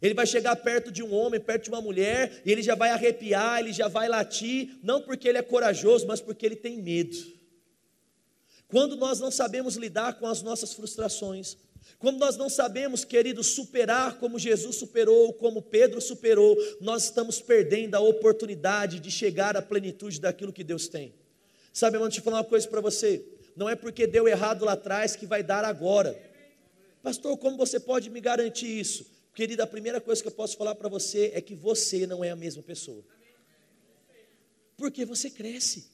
[0.00, 2.90] Ele vai chegar perto de um homem, perto de uma mulher, e ele já vai
[2.90, 7.16] arrepiar, ele já vai latir, não porque ele é corajoso, mas porque ele tem medo.
[8.68, 11.56] Quando nós não sabemos lidar com as nossas frustrações,
[11.98, 17.94] quando nós não sabemos, querido, superar como Jesus superou, como Pedro superou, nós estamos perdendo
[17.94, 21.14] a oportunidade de chegar à plenitude daquilo que Deus tem.
[21.72, 23.24] Sabe, irmão, deixa eu falar uma coisa para você.
[23.54, 26.18] Não é porque deu errado lá atrás que vai dar agora.
[27.02, 29.06] Pastor, como você pode me garantir isso?
[29.36, 32.30] Querida, a primeira coisa que eu posso falar para você é que você não é
[32.30, 33.04] a mesma pessoa.
[34.78, 35.90] Porque você cresce.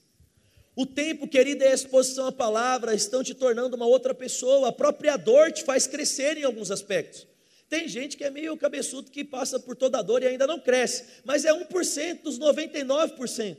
[0.76, 4.68] O tempo, querida, e a exposição à palavra estão te tornando uma outra pessoa.
[4.68, 7.26] A própria dor te faz crescer em alguns aspectos.
[7.68, 10.60] Tem gente que é meio cabeçudo que passa por toda a dor e ainda não
[10.60, 13.56] cresce, mas é 1% dos 99%.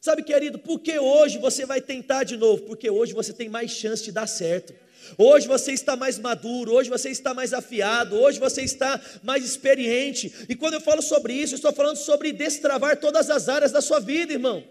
[0.00, 2.62] Sabe, querido, por que hoje você vai tentar de novo?
[2.62, 4.72] Porque hoje você tem mais chance de dar certo.
[5.16, 10.32] Hoje você está mais maduro, hoje você está mais afiado, hoje você está mais experiente.
[10.48, 13.80] E quando eu falo sobre isso, eu estou falando sobre destravar todas as áreas da
[13.80, 14.62] sua vida, irmão.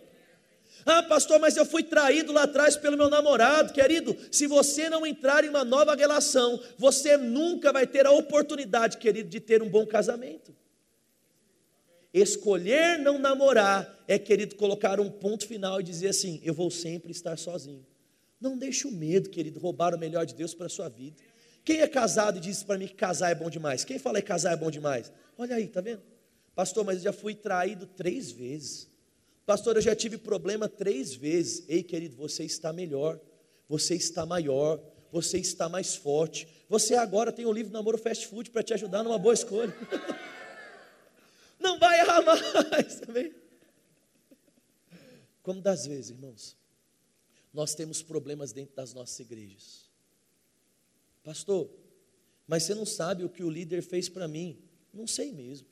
[0.85, 3.73] Ah, pastor, mas eu fui traído lá atrás pelo meu namorado.
[3.73, 8.97] Querido, se você não entrar em uma nova relação, você nunca vai ter a oportunidade,
[8.97, 10.55] querido, de ter um bom casamento.
[12.17, 17.11] Escolher não namorar é, querido, colocar um ponto final e dizer assim: eu vou sempre
[17.11, 17.85] estar sozinho.
[18.39, 21.17] Não deixe o medo, querido, roubar o melhor de Deus para a sua vida.
[21.63, 23.83] Quem é casado e diz para mim que casar é bom demais?
[23.83, 25.11] Quem fala que casar é bom demais?
[25.37, 26.01] Olha aí, tá vendo?
[26.55, 28.89] Pastor, mas eu já fui traído três vezes.
[29.45, 31.65] Pastor, eu já tive problema três vezes.
[31.67, 33.19] Ei, querido, você está melhor,
[33.67, 36.47] você está maior, você está mais forte.
[36.69, 39.75] Você agora tem um livro Namoro Fast Food para te ajudar numa boa escolha.
[41.67, 43.35] Não vai errar mais, também.
[45.43, 46.55] Como das vezes, irmãos,
[47.53, 49.89] nós temos problemas dentro das nossas igrejas.
[51.23, 51.69] Pastor,
[52.47, 54.57] mas você não sabe o que o líder fez para mim?
[54.93, 55.67] Não sei mesmo.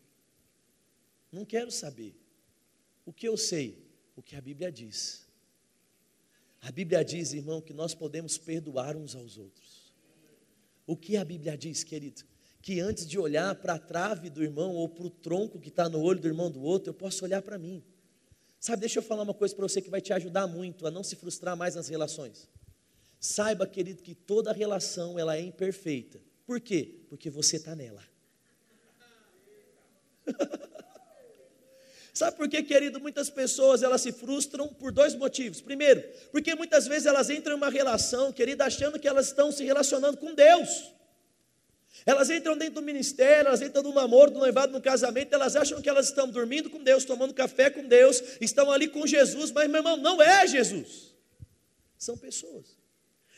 [1.32, 2.14] Não quero saber.
[3.06, 3.82] O que eu sei?
[4.18, 5.26] O que a Bíblia diz.
[6.62, 9.96] A Bíblia diz, irmão, que nós podemos perdoar uns aos outros.
[10.86, 12.24] O que a Bíblia diz, querido?
[12.66, 15.88] Que antes de olhar para a trave do irmão ou para o tronco que está
[15.88, 17.84] no olho do irmão do outro, eu posso olhar para mim.
[18.60, 21.04] Sabe, deixa eu falar uma coisa para você que vai te ajudar muito a não
[21.04, 22.50] se frustrar mais nas relações.
[23.20, 26.20] Saiba, querido, que toda relação ela é imperfeita.
[26.44, 27.02] Por quê?
[27.08, 28.02] Porque você está nela.
[32.16, 33.00] Sabe por quê, querido?
[33.00, 35.62] Muitas pessoas elas se frustram por dois motivos.
[35.62, 39.64] Primeiro, porque muitas vezes elas entram em uma relação, querido, achando que elas estão se
[39.64, 40.96] relacionando com Deus.
[42.04, 45.82] Elas entram dentro do ministério, elas entram no namoro, no noivado, no casamento, elas acham
[45.82, 49.70] que elas estão dormindo com Deus, tomando café com Deus, estão ali com Jesus, mas
[49.70, 51.14] meu irmão, não é Jesus.
[51.98, 52.78] São pessoas.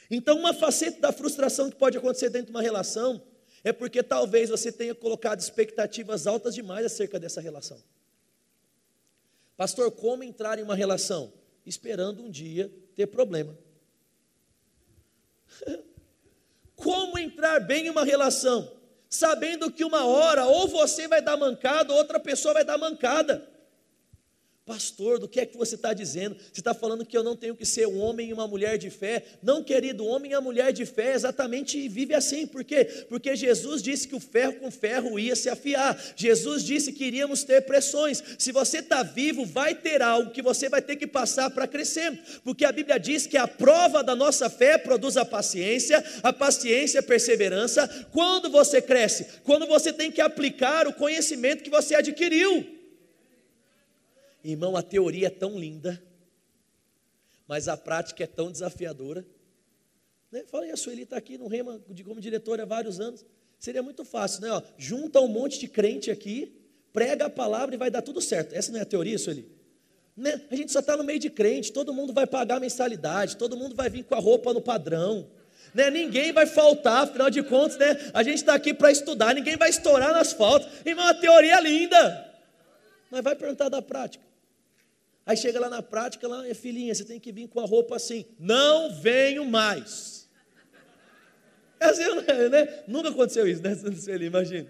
[0.10, 3.22] Então, uma faceta da frustração que pode acontecer dentro de uma relação
[3.64, 7.82] é porque talvez você tenha colocado expectativas altas demais acerca dessa relação.
[9.58, 11.34] Pastor, como entrar em uma relação?
[11.66, 13.58] Esperando um dia ter problema.
[16.88, 18.72] como entrar bem em uma relação?
[19.10, 23.46] Sabendo que uma hora ou você vai dar mancada, ou outra pessoa vai dar mancada.
[24.68, 26.36] Pastor, do que é que você está dizendo?
[26.36, 28.90] Você está falando que eu não tenho que ser um homem e uma mulher de
[28.90, 29.24] fé?
[29.42, 32.46] Não, querido, o homem e a mulher de fé exatamente vive assim.
[32.46, 32.84] Por quê?
[33.08, 35.98] Porque Jesus disse que o ferro com ferro ia se afiar.
[36.18, 38.22] Jesus disse que iríamos ter pressões.
[38.38, 42.20] Se você está vivo, vai ter algo que você vai ter que passar para crescer.
[42.44, 47.00] Porque a Bíblia diz que a prova da nossa fé produz a paciência, a paciência
[47.00, 47.88] a perseverança.
[48.12, 49.28] Quando você cresce?
[49.46, 52.77] Quando você tem que aplicar o conhecimento que você adquiriu.
[54.50, 56.02] Irmão, a teoria é tão linda,
[57.46, 59.26] mas a prática é tão desafiadora.
[60.32, 60.46] Né?
[60.48, 63.26] Falei, a Sueli está aqui no Rema como diretora há vários anos.
[63.60, 64.52] Seria muito fácil, né?
[64.52, 66.56] Ó, junta um monte de crente aqui,
[66.94, 68.54] prega a palavra e vai dar tudo certo.
[68.54, 69.52] Essa não é a teoria, Sueli?
[70.16, 70.42] Né?
[70.50, 73.76] A gente só está no meio de crente, todo mundo vai pagar mensalidade, todo mundo
[73.76, 75.28] vai vir com a roupa no padrão.
[75.74, 75.92] Né?
[75.92, 78.12] Ninguém vai faltar, afinal de contas, né?
[78.14, 80.72] a gente está aqui para estudar, ninguém vai estourar nas faltas.
[80.86, 82.34] Irmão, a teoria é linda,
[83.12, 84.27] mas vai perguntar da prática.
[85.28, 88.26] Aí chega lá na prática, lá, filhinha, você tem que vir com a roupa assim.
[88.40, 90.26] Não venho mais.
[91.80, 92.02] É assim,
[92.50, 92.84] né?
[92.88, 94.26] Nunca aconteceu isso, né, Sueli?
[94.26, 94.68] Imagina.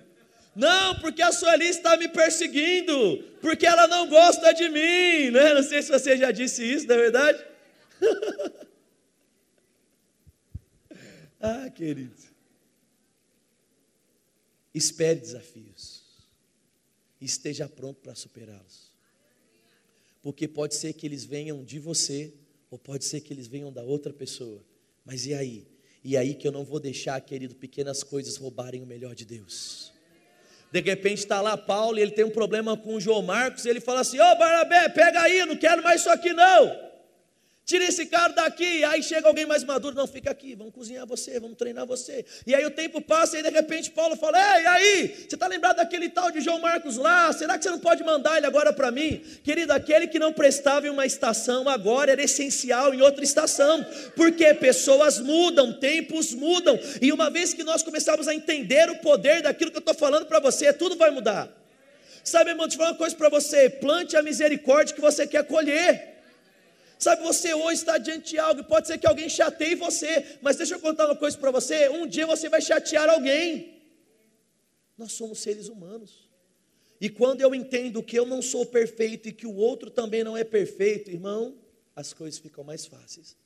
[0.53, 5.53] Não, porque a Sueli está me perseguindo, porque ela não gosta de mim, né?
[5.53, 7.45] Não sei se você já disse isso, não é verdade?
[11.39, 12.17] ah, querido.
[14.73, 16.03] Espere desafios.
[17.21, 18.86] Esteja pronto para superá-los
[20.27, 22.33] porque pode ser que eles venham de você,
[22.69, 24.61] ou pode ser que eles venham da outra pessoa.
[25.05, 25.65] Mas e aí?
[26.03, 29.93] E aí que eu não vou deixar, querido, pequenas coisas roubarem o melhor de Deus.
[30.69, 33.69] De repente está lá Paulo e ele tem um problema com o João Marcos, e
[33.69, 36.86] ele fala assim: Ô oh, Barnabé, pega aí, não quero mais isso aqui não.
[37.67, 38.85] Tira esse cara daqui.
[38.85, 42.25] Aí chega alguém mais maduro, não, fica aqui, vamos cozinhar você, vamos treinar você.
[42.45, 45.75] E aí o tempo passa e de repente Paulo fala: Ei, aí, você está lembrado
[45.75, 47.33] daquele tal de João Marcos lá?
[47.33, 49.21] Será que você não pode mandar ele agora para mim?
[49.43, 53.85] Querido, aquele que não prestava em uma estação, agora era essencial em outra estação.
[54.15, 56.79] Porque pessoas mudam, tempos mudam.
[57.01, 60.25] E uma vez que nós começamos a entender o poder daquilo que eu estou falando
[60.25, 61.49] para você, tudo vai mudar.
[62.23, 65.43] Sabe, irmão, deixa eu falar uma coisa para você: plante a misericórdia que você quer
[65.43, 66.16] colher.
[66.99, 70.75] Sabe, você hoje está diante de algo, pode ser que alguém chateie você, mas deixa
[70.75, 73.77] eu contar uma coisa para você: um dia você vai chatear alguém.
[74.97, 76.27] Nós somos seres humanos.
[76.99, 80.35] E quando eu entendo que eu não sou perfeito e que o outro também não
[80.35, 81.55] é perfeito, irmão,
[81.95, 83.37] as coisas ficam mais fáceis.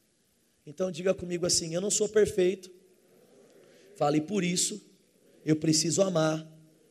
[0.66, 2.72] Então diga comigo assim: eu não sou perfeito.
[3.96, 4.82] Fale por isso,
[5.46, 6.48] eu preciso amar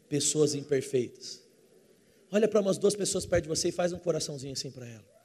[0.09, 1.43] pessoas imperfeitas.
[2.31, 5.20] Olha para umas duas pessoas perto de você e faz um coraçãozinho assim para ela.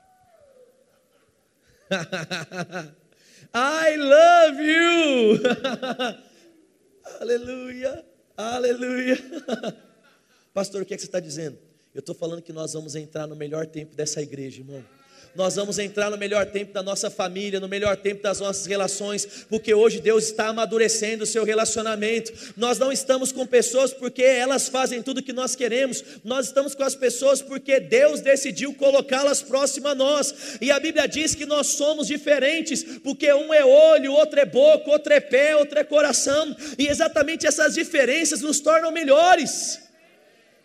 [3.54, 5.40] I love you.
[7.22, 9.18] aleluia, aleluia.
[10.54, 11.58] Pastor, o que, é que você está dizendo?
[11.94, 14.84] Eu estou falando que nós vamos entrar no melhor tempo dessa igreja, irmão
[15.36, 19.46] nós vamos entrar no melhor tempo da nossa família, no melhor tempo das nossas relações,
[19.50, 22.32] porque hoje Deus está amadurecendo o seu relacionamento.
[22.56, 26.84] Nós não estamos com pessoas porque elas fazem tudo que nós queremos, nós estamos com
[26.84, 30.58] as pessoas porque Deus decidiu colocá-las próximas a nós.
[30.62, 34.90] E a Bíblia diz que nós somos diferentes, porque um é olho, outro é boca,
[34.90, 39.85] outro é pé, outro é coração, e exatamente essas diferenças nos tornam melhores.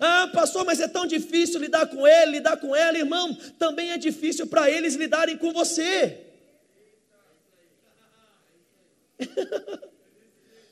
[0.00, 3.34] Ah, pastor, mas é tão difícil lidar com ele, lidar com ela, irmão.
[3.58, 6.26] Também é difícil para eles lidarem com você.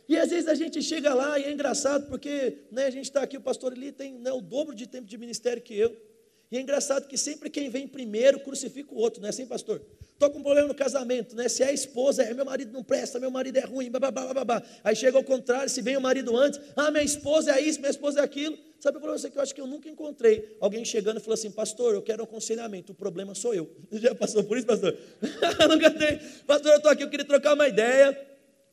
[0.08, 3.20] e às vezes a gente chega lá e é engraçado porque né, a gente está
[3.22, 6.07] aqui, o pastor ali tem né, o dobro de tempo de ministério que eu.
[6.50, 9.82] E é engraçado que sempre quem vem primeiro crucifica o outro, não é assim, pastor?
[10.18, 11.48] Estou com um problema no casamento, né?
[11.48, 14.62] Se é a esposa, é meu marido não presta, meu marido é ruim, babá, babá.
[14.82, 17.90] Aí chega ao contrário, se vem o marido antes, ah, minha esposa é isso, minha
[17.90, 18.58] esposa é aquilo.
[18.80, 21.50] Sabe para você que eu acho que eu nunca encontrei alguém chegando e falou assim,
[21.50, 23.70] pastor, eu quero um aconselhamento, o problema sou eu.
[23.92, 24.96] Já passou por isso, pastor?
[25.68, 26.18] nunca tem.
[26.46, 28.26] Pastor, eu estou aqui, eu queria trocar uma ideia.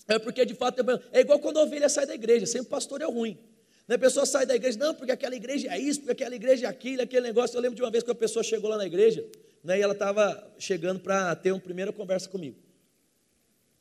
[0.08, 3.02] É porque de fato é igual quando a ovelha sai da igreja, sempre o pastor
[3.02, 3.38] é ruim.
[3.88, 6.70] A pessoa sai da igreja, não, porque aquela igreja é isso, porque aquela igreja é
[6.70, 7.56] aquilo, aquele negócio.
[7.56, 9.24] Eu lembro de uma vez que a pessoa chegou lá na igreja,
[9.64, 12.58] né, e ela estava chegando para ter uma primeira conversa comigo.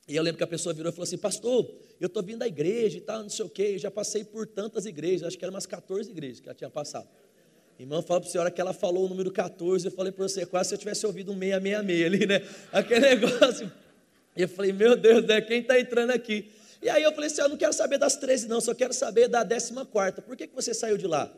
[0.07, 2.47] E eu lembro que a pessoa virou e falou assim: Pastor, eu estou vindo da
[2.47, 5.45] igreja e tal, não sei o quê, eu já passei por tantas igrejas, acho que
[5.45, 7.09] eram umas 14 igrejas que ela tinha passado.
[7.79, 10.45] Irmão, fala para a senhora que ela falou o número 14, eu falei para você,
[10.47, 12.43] quase se eu tivesse ouvido um 666 ali, né?
[12.71, 13.73] Aquele negócio.
[14.37, 15.41] E eu falei, meu Deus, né?
[15.41, 16.51] quem está entrando aqui?
[16.85, 19.27] E aí eu falei assim: eu não quero saber das 13, não, só quero saber
[19.27, 20.21] da 14.
[20.21, 21.35] Por que, que você saiu de lá?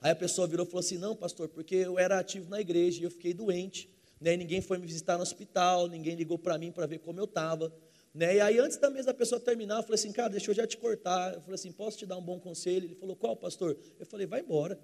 [0.00, 3.00] Aí a pessoa virou e falou assim: não, pastor, porque eu era ativo na igreja
[3.00, 3.88] e eu fiquei doente.
[4.20, 4.36] Né?
[4.36, 7.72] Ninguém foi me visitar no hospital, ninguém ligou para mim para ver como eu estava.
[8.12, 8.34] Né?
[8.34, 10.66] E aí, antes da mesa da pessoa terminar, eu falei assim, cara, deixa eu já
[10.66, 11.32] te cortar.
[11.32, 12.86] Eu falei assim, posso te dar um bom conselho?
[12.86, 13.78] Ele falou, qual, pastor?
[14.00, 14.76] Eu falei, vai embora.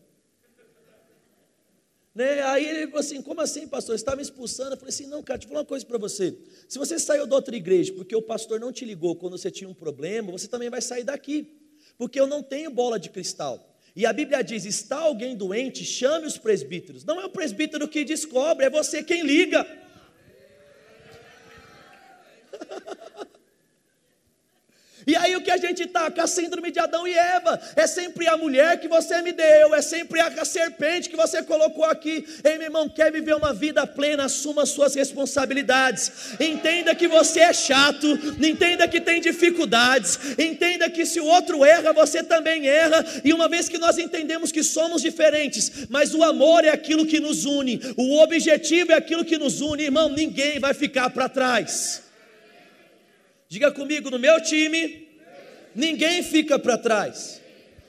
[2.14, 2.42] Né?
[2.42, 3.98] Aí ele falou assim: como assim, pastor?
[3.98, 4.74] Você está me expulsando?
[4.74, 6.38] Eu falei assim: não, cara, deixa eu falar uma coisa para você.
[6.68, 9.68] Se você saiu da outra igreja porque o pastor não te ligou quando você tinha
[9.68, 11.58] um problema, você também vai sair daqui.
[11.98, 13.74] Porque eu não tenho bola de cristal.
[13.96, 17.04] E a Bíblia diz: está alguém doente, chame os presbíteros.
[17.04, 19.66] Não é o presbítero que descobre, é você quem liga.
[25.06, 27.60] E aí o que a gente está com a síndrome de Adão e Eva?
[27.76, 31.84] É sempre a mulher que você me deu, é sempre a serpente que você colocou
[31.84, 32.26] aqui.
[32.42, 36.34] Ei, meu irmão, quer viver uma vida plena, assuma suas responsabilidades.
[36.40, 38.06] Entenda que você é chato,
[38.40, 43.04] entenda que tem dificuldades, entenda que se o outro erra, você também erra.
[43.24, 47.20] E uma vez que nós entendemos que somos diferentes, mas o amor é aquilo que
[47.20, 52.03] nos une, o objetivo é aquilo que nos une, irmão, ninguém vai ficar para trás.
[53.54, 55.06] Diga comigo, no meu time,
[55.76, 57.40] ninguém fica para trás.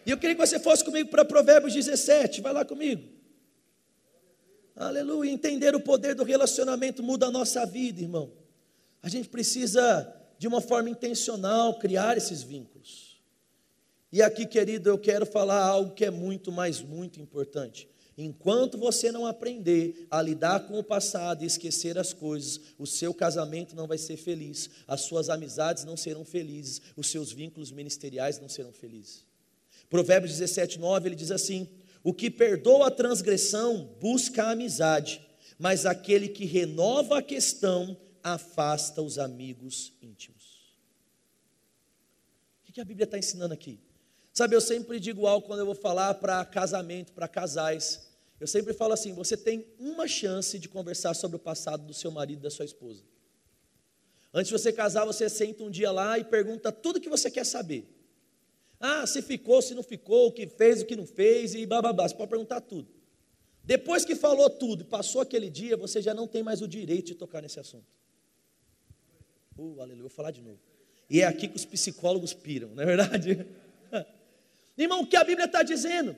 [0.05, 3.01] E eu queria que você fosse comigo para Provérbios 17, vai lá comigo.
[4.75, 5.31] Aleluia.
[5.31, 8.31] Entender o poder do relacionamento muda a nossa vida, irmão.
[9.01, 10.07] A gente precisa,
[10.37, 13.19] de uma forma intencional, criar esses vínculos.
[14.11, 17.89] E aqui, querido, eu quero falar algo que é muito, mas muito importante.
[18.17, 23.13] Enquanto você não aprender a lidar com o passado e esquecer as coisas, o seu
[23.13, 28.39] casamento não vai ser feliz, as suas amizades não serão felizes, os seus vínculos ministeriais
[28.39, 29.25] não serão felizes.
[29.89, 31.67] Provérbios 17, 9, ele diz assim:
[32.03, 35.21] O que perdoa a transgressão busca a amizade,
[35.59, 40.45] mas aquele que renova a questão afasta os amigos íntimos.
[42.67, 43.79] O que a Bíblia está ensinando aqui?
[44.37, 48.05] Sabe, eu sempre digo algo quando eu vou falar para casamento, para casais.
[48.37, 52.11] Eu sempre falo assim: você tem uma chance de conversar sobre o passado do seu
[52.11, 53.01] marido da sua esposa.
[54.33, 57.45] Antes de você casar, você senta um dia lá e pergunta tudo que você quer
[57.45, 57.87] saber.
[58.77, 62.05] Ah, se ficou, se não ficou, o que fez, o que não fez, e bababá.
[62.05, 62.89] Você pode perguntar tudo.
[63.63, 67.07] Depois que falou tudo e passou aquele dia, você já não tem mais o direito
[67.07, 67.87] de tocar nesse assunto.
[69.57, 70.59] Uh, aleluia, vou falar de novo.
[71.09, 73.47] E é aqui que os psicólogos piram, não é verdade?
[74.77, 76.15] Irmão, o que a Bíblia está dizendo?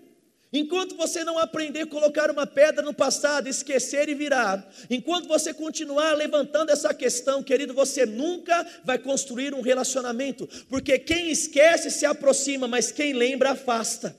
[0.52, 5.54] Enquanto você não aprender a colocar uma pedra no passado, esquecer e virar, enquanto você
[5.54, 12.06] continuar levantando essa questão, querido, você nunca vai construir um relacionamento, porque quem esquece se
[12.06, 14.16] aproxima, mas quem lembra afasta.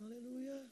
[0.00, 0.62] Aleluia.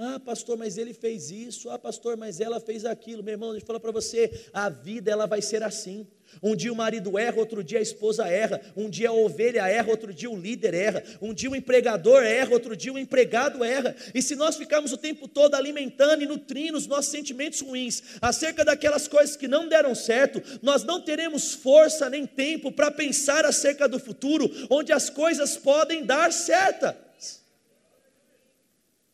[0.00, 1.68] Ah, pastor, mas ele fez isso.
[1.68, 3.20] Ah, pastor, mas ela fez aquilo.
[3.20, 6.06] Meu irmão, deixa eu falar para você, a vida ela vai ser assim.
[6.40, 8.60] Um dia o marido erra, outro dia a esposa erra.
[8.76, 11.02] Um dia a ovelha erra, outro dia o líder erra.
[11.20, 13.96] Um dia o empregador erra, outro dia o empregado erra.
[14.14, 18.64] E se nós ficarmos o tempo todo alimentando e nutrindo os nossos sentimentos ruins acerca
[18.64, 23.88] daquelas coisas que não deram certo, nós não teremos força nem tempo para pensar acerca
[23.88, 27.42] do futuro, onde as coisas podem dar certas.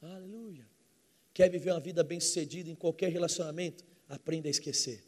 [0.03, 0.67] Aleluia.
[1.35, 3.85] Quer viver uma vida bem-sucedida em qualquer relacionamento?
[4.09, 5.03] Aprenda a esquecer.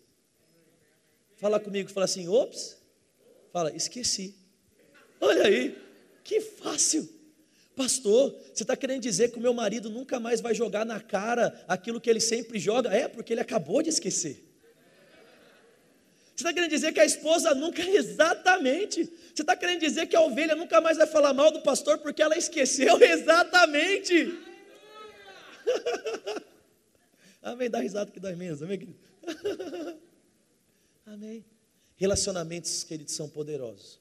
[1.37, 2.77] Fala comigo, fala assim, ops,
[3.53, 4.35] fala, esqueci.
[5.21, 5.79] Olha aí,
[6.25, 7.09] que fácil.
[7.77, 11.65] Pastor, você está querendo dizer que o meu marido nunca mais vai jogar na cara
[11.69, 12.91] aquilo que ele sempre joga?
[12.93, 14.43] É, porque ele acabou de esquecer.
[16.35, 17.81] Você está querendo dizer que a esposa nunca.
[17.87, 19.05] Exatamente.
[19.33, 22.21] Você está querendo dizer que a ovelha nunca mais vai falar mal do pastor porque
[22.21, 22.99] ela esqueceu?
[23.01, 24.46] Exatamente.
[27.43, 27.71] amém.
[27.71, 28.63] Dá risada que dá menos.
[28.63, 28.99] Amém, querido?
[31.07, 31.45] Amém.
[31.97, 34.01] Relacionamentos, queridos, são poderosos.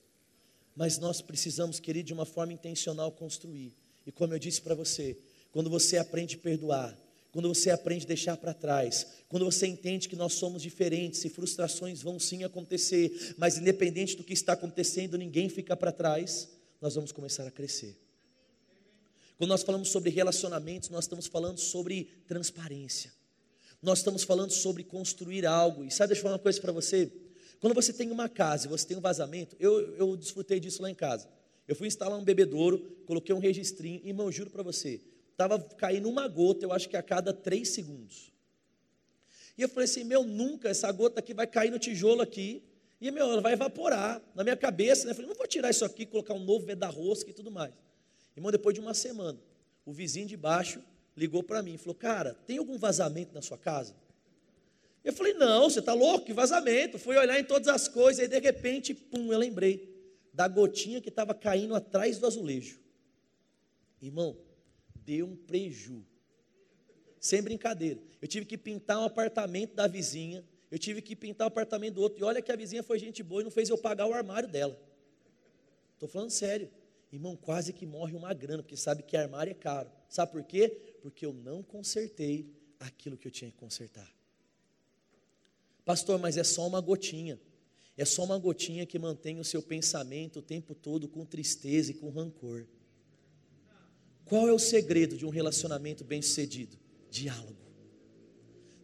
[0.76, 3.74] Mas nós precisamos, querido, de uma forma intencional construir.
[4.06, 5.18] E como eu disse para você,
[5.52, 6.98] quando você aprende a perdoar,
[7.32, 11.30] quando você aprende a deixar para trás, quando você entende que nós somos diferentes e
[11.30, 16.50] frustrações vão sim acontecer, mas independente do que está acontecendo, ninguém fica para trás,
[16.82, 18.05] nós vamos começar a crescer.
[19.38, 23.14] Quando nós falamos sobre relacionamentos, nós estamos falando sobre transparência.
[23.82, 25.84] Nós estamos falando sobre construir algo.
[25.84, 27.12] E sabe, deixa eu falar uma coisa para você.
[27.60, 30.90] Quando você tem uma casa e você tem um vazamento, eu, eu desfrutei disso lá
[30.90, 31.28] em casa.
[31.68, 36.28] Eu fui instalar um bebedouro, coloquei um registrinho, irmão, juro para você, estava caindo uma
[36.28, 38.32] gota, eu acho que a cada três segundos.
[39.58, 42.64] E eu falei assim, meu, nunca essa gota aqui vai cair no tijolo aqui,
[43.02, 45.12] e meu, ela vai evaporar na minha cabeça, né?
[45.12, 47.74] Eu falei, não vou tirar isso aqui, colocar um novo veda-rosca e tudo mais.
[48.36, 49.40] Irmão, depois de uma semana,
[49.86, 50.82] o vizinho de baixo
[51.16, 53.96] ligou para mim e falou, cara, tem algum vazamento na sua casa?
[55.04, 56.98] Eu falei, não, você está louco, que vazamento.
[56.98, 59.94] Fui olhar em todas as coisas, e de repente, pum, eu lembrei
[60.34, 62.80] da gotinha que estava caindo atrás do azulejo.
[64.02, 64.36] Irmão,
[64.96, 66.04] deu um preju.
[67.20, 68.00] Sem brincadeira.
[68.22, 72.02] Eu tive que pintar um apartamento da vizinha, eu tive que pintar o apartamento do
[72.02, 72.20] outro.
[72.20, 74.50] E olha que a vizinha foi gente boa e não fez eu pagar o armário
[74.50, 74.78] dela.
[75.94, 76.70] Estou falando sério.
[77.16, 79.90] Irmão, quase que morre uma grana, porque sabe que armário é caro.
[80.10, 80.98] Sabe por quê?
[81.02, 84.14] Porque eu não consertei aquilo que eu tinha que consertar.
[85.86, 87.40] Pastor, mas é só uma gotinha.
[87.96, 91.94] É só uma gotinha que mantém o seu pensamento o tempo todo com tristeza e
[91.94, 92.68] com rancor.
[94.26, 96.78] Qual é o segredo de um relacionamento bem-sucedido?
[97.10, 97.56] Diálogo.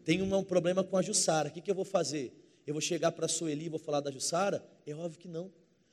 [0.05, 2.31] Tenho um problema com a Jussara, o que, que eu vou fazer?
[2.65, 4.65] Eu vou chegar para a Sueli e vou falar da Jussara?
[4.85, 5.51] É óbvio que não.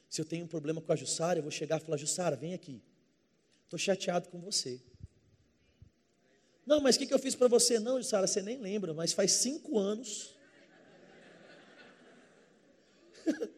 [0.08, 2.54] Se eu tenho um problema com a Jussara, eu vou chegar e falar: Jussara, vem
[2.54, 2.82] aqui.
[3.64, 4.80] Estou chateado com você.
[6.64, 7.78] Não, mas o que, que eu fiz para você?
[7.78, 10.34] Não, Jussara, você nem lembra, mas faz cinco anos.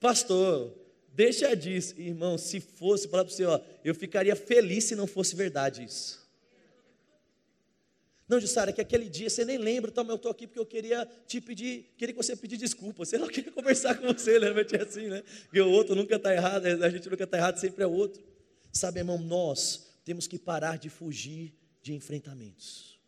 [0.00, 0.74] Pastor,
[1.18, 2.38] Deixa disso, irmão.
[2.38, 6.24] Se fosse, falar para você, ó, eu ficaria feliz se não fosse verdade isso.
[8.28, 11.08] Não, Jussara, que aquele dia você nem lembra, então, eu estou aqui porque eu queria
[11.26, 13.06] te pedir, queria que você pedisse desculpa.
[13.06, 14.50] Sei lá, eu queria conversar com você, né?
[14.50, 15.22] Mas é assim, né?
[15.44, 18.22] Porque o outro nunca está errado, a gente nunca está errado, sempre é outro.
[18.70, 22.98] Sabe, irmão, nós temos que parar de fugir de enfrentamentos.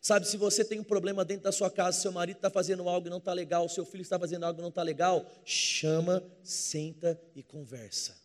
[0.00, 3.06] Sabe, se você tem um problema dentro da sua casa, seu marido está fazendo algo
[3.06, 7.18] e não está legal, seu filho está fazendo algo e não está legal, chama, senta
[7.34, 8.16] e conversa.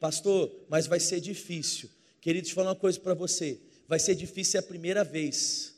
[0.00, 1.90] Pastor, mas vai ser difícil.
[2.20, 3.60] Querido, eu falar uma coisa para você.
[3.86, 5.74] Vai ser difícil a primeira vez.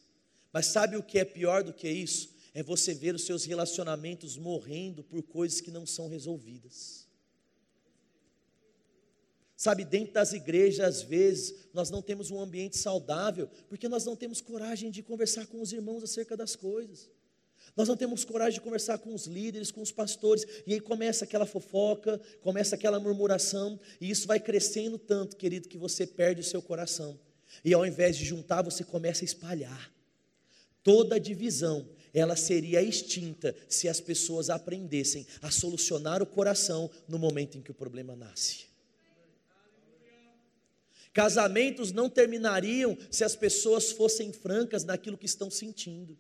[0.53, 2.35] Mas sabe o que é pior do que isso?
[2.55, 7.07] É você ver os seus relacionamentos morrendo por coisas que não são resolvidas.
[9.57, 14.15] Sabe, dentro das igrejas, às vezes, nós não temos um ambiente saudável, porque nós não
[14.15, 17.11] temos coragem de conversar com os irmãos acerca das coisas.
[17.75, 21.25] Nós não temos coragem de conversar com os líderes, com os pastores, e aí começa
[21.25, 26.45] aquela fofoca, começa aquela murmuração, e isso vai crescendo tanto, querido, que você perde o
[26.45, 27.19] seu coração.
[27.65, 29.93] E ao invés de juntar, você começa a espalhar.
[30.83, 37.59] Toda divisão, ela seria extinta se as pessoas aprendessem a solucionar o coração no momento
[37.59, 38.67] em que o problema nasce.
[41.13, 46.17] Casamentos não terminariam se as pessoas fossem francas naquilo que estão sentindo.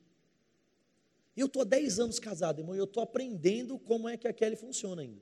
[1.37, 4.33] Eu estou há 10 anos casado, irmão, e eu estou aprendendo como é que a
[4.33, 5.21] Kelly funciona ainda.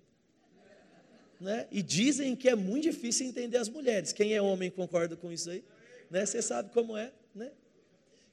[1.40, 1.66] Né?
[1.72, 4.12] E dizem que é muito difícil entender as mulheres.
[4.12, 5.64] Quem é homem concorda com isso aí?
[6.14, 6.24] Né?
[6.24, 7.50] Você sabe como é, né?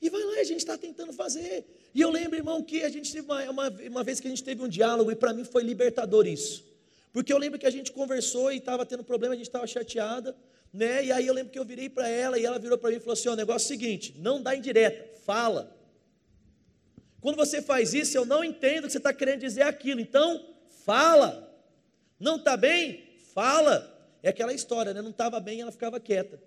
[0.01, 1.65] E vai lá, a gente está tentando fazer.
[1.93, 4.43] E eu lembro, irmão, que a gente teve uma, uma, uma vez que a gente
[4.43, 6.63] teve um diálogo, e para mim foi libertador isso.
[7.11, 10.35] Porque eu lembro que a gente conversou e estava tendo problema, a gente estava chateada
[10.73, 11.05] né?
[11.05, 12.99] E aí eu lembro que eu virei para ela e ela virou para mim e
[12.99, 15.75] falou assim: o negócio é o seguinte, não dá indireta, fala.
[17.19, 20.53] Quando você faz isso, eu não entendo que você está querendo dizer aquilo, então
[20.85, 21.49] fala.
[22.19, 23.03] Não está bem?
[23.33, 23.87] Fala.
[24.23, 25.01] É aquela história, né?
[25.01, 26.39] Não estava bem, ela ficava quieta.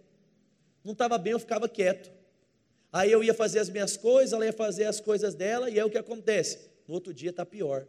[0.84, 2.12] Não estava bem, eu ficava quieto.
[2.92, 5.84] Aí eu ia fazer as minhas coisas, ela ia fazer as coisas dela, e é
[5.84, 6.70] o que acontece.
[6.86, 7.86] No outro dia está pior.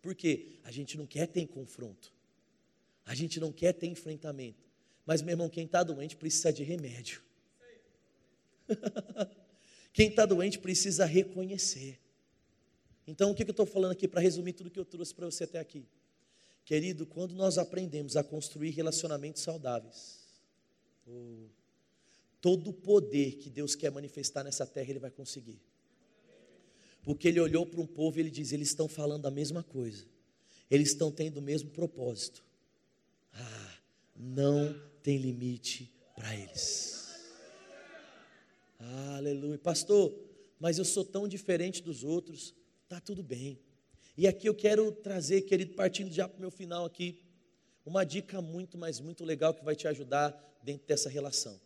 [0.00, 0.60] Por quê?
[0.62, 2.12] A gente não quer ter confronto.
[3.04, 4.64] A gente não quer ter enfrentamento.
[5.04, 7.22] Mas, meu irmão, quem está doente precisa de remédio.
[9.92, 12.00] quem está doente precisa reconhecer.
[13.06, 15.44] Então, o que eu estou falando aqui para resumir tudo que eu trouxe para você
[15.44, 15.86] até aqui?
[16.64, 20.18] Querido, quando nós aprendemos a construir relacionamentos saudáveis,
[21.06, 21.46] oh,
[22.40, 25.60] todo o poder que Deus quer manifestar nessa terra, Ele vai conseguir.
[27.02, 30.04] Porque Ele olhou para um povo e Ele diz: eles estão falando a mesma coisa,
[30.70, 32.44] eles estão tendo o mesmo propósito.
[33.32, 33.78] Ah,
[34.14, 37.06] não tem limite para eles.
[39.16, 39.58] Aleluia.
[39.58, 40.14] Pastor,
[40.58, 42.54] mas eu sou tão diferente dos outros.
[42.88, 43.58] Tá tudo bem.
[44.16, 47.20] E aqui eu quero trazer, querido, partindo já para o meu final aqui,
[47.84, 51.60] uma dica muito, mas muito legal que vai te ajudar dentro dessa relação.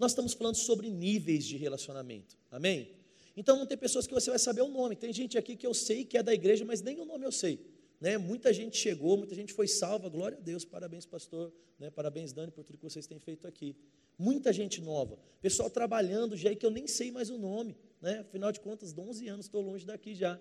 [0.00, 2.34] Nós estamos falando sobre níveis de relacionamento.
[2.50, 2.90] Amém?
[3.36, 4.96] Então vão ter pessoas que você vai saber o nome.
[4.96, 7.30] Tem gente aqui que eu sei que é da igreja, mas nem o nome eu
[7.30, 7.60] sei.
[8.00, 8.16] Né?
[8.16, 11.90] Muita gente chegou, muita gente foi salva, glória a Deus, parabéns, pastor, né?
[11.90, 13.76] parabéns, Dani, por tudo que vocês têm feito aqui.
[14.18, 18.20] Muita gente nova, pessoal trabalhando já que eu nem sei mais o nome, né?
[18.20, 20.40] afinal de contas, 11 anos estou longe daqui já.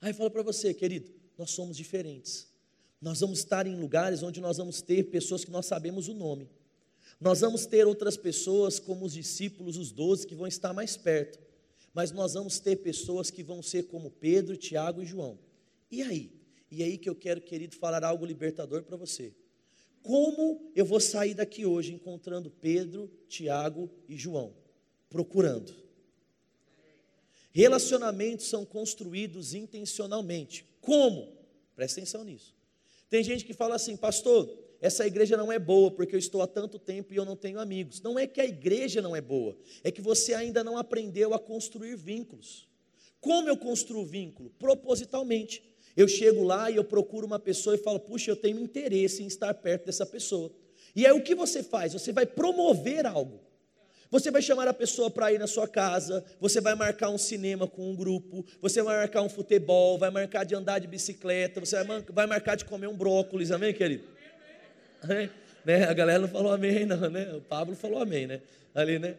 [0.00, 2.52] Aí fala para você, querido, nós somos diferentes.
[3.00, 6.50] Nós vamos estar em lugares onde nós vamos ter pessoas que nós sabemos o nome.
[7.20, 11.38] Nós vamos ter outras pessoas, como os discípulos, os doze, que vão estar mais perto.
[11.94, 15.38] Mas nós vamos ter pessoas que vão ser como Pedro, Tiago e João
[15.90, 16.32] e aí?
[16.70, 19.32] E aí que eu quero, querido, falar algo libertador para você.
[20.02, 24.54] Como eu vou sair daqui hoje encontrando Pedro, Tiago e João?
[25.08, 25.74] Procurando.
[27.52, 30.66] Relacionamentos são construídos intencionalmente.
[30.80, 31.32] Como?
[31.74, 32.54] Presta atenção nisso.
[33.08, 34.48] Tem gente que fala assim, pastor,
[34.80, 37.58] essa igreja não é boa porque eu estou há tanto tempo e eu não tenho
[37.58, 38.00] amigos.
[38.00, 41.38] Não é que a igreja não é boa, é que você ainda não aprendeu a
[41.38, 42.68] construir vínculos.
[43.20, 44.50] Como eu construo vínculo?
[44.58, 45.62] Propositalmente.
[45.96, 49.26] Eu chego lá e eu procuro uma pessoa e falo, puxa, eu tenho interesse em
[49.26, 50.52] estar perto dessa pessoa.
[50.94, 51.94] E aí o que você faz?
[51.94, 53.40] Você vai promover algo.
[54.10, 57.66] Você vai chamar a pessoa para ir na sua casa, você vai marcar um cinema
[57.66, 61.76] com um grupo, você vai marcar um futebol, vai marcar de andar de bicicleta, você
[62.10, 64.04] vai marcar de comer um brócolis, amém, querido?
[65.64, 65.84] Né?
[65.84, 67.34] A galera não falou amém, não, né?
[67.34, 68.40] O Pablo falou amém, né?
[68.74, 69.16] Ali, né?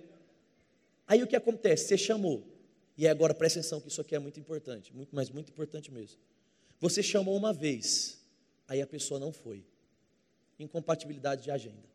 [1.07, 1.87] Aí o que acontece?
[1.87, 2.43] Você chamou.
[2.97, 6.17] E agora presta atenção que isso aqui é muito importante, muito, mas muito importante mesmo.
[6.79, 8.19] Você chamou uma vez,
[8.67, 9.63] aí a pessoa não foi.
[10.59, 11.87] Incompatibilidade de agenda.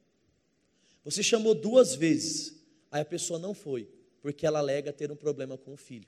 [1.04, 2.54] Você chamou duas vezes,
[2.90, 3.88] aí a pessoa não foi,
[4.20, 6.06] porque ela alega ter um problema com o filho.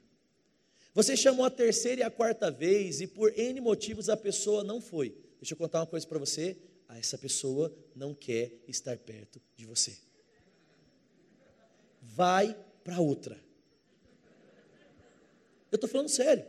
[0.94, 4.80] Você chamou a terceira e a quarta vez e por N motivos a pessoa não
[4.80, 5.12] foi.
[5.40, 6.56] Deixa eu contar uma coisa para você.
[6.90, 9.96] Essa pessoa não quer estar perto de você.
[12.00, 13.38] Vai para outra.
[15.70, 16.44] Eu estou falando sério.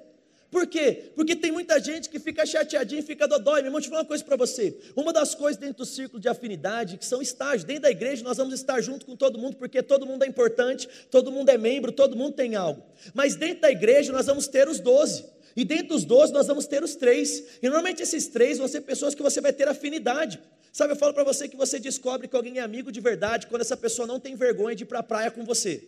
[0.52, 1.12] Por quê?
[1.16, 3.62] Porque tem muita gente que fica chateadinho, fica dodói.
[3.62, 4.80] Meu irmão, deixa eu falar uma coisa para você.
[4.96, 8.38] Uma das coisas dentro do círculo de afinidade, que são estágios, dentro da igreja nós
[8.38, 11.92] vamos estar junto com todo mundo, porque todo mundo é importante, todo mundo é membro,
[11.92, 12.82] todo mundo tem algo.
[13.14, 15.26] Mas dentro da igreja nós vamos ter os doze.
[15.56, 17.60] E dentro dos doze nós vamos ter os três.
[17.62, 20.40] E normalmente esses três vão ser pessoas que você vai ter afinidade.
[20.74, 23.62] Sabe, eu falo para você que você descobre que alguém é amigo de verdade quando
[23.62, 25.88] essa pessoa não tem vergonha de ir para a praia com você.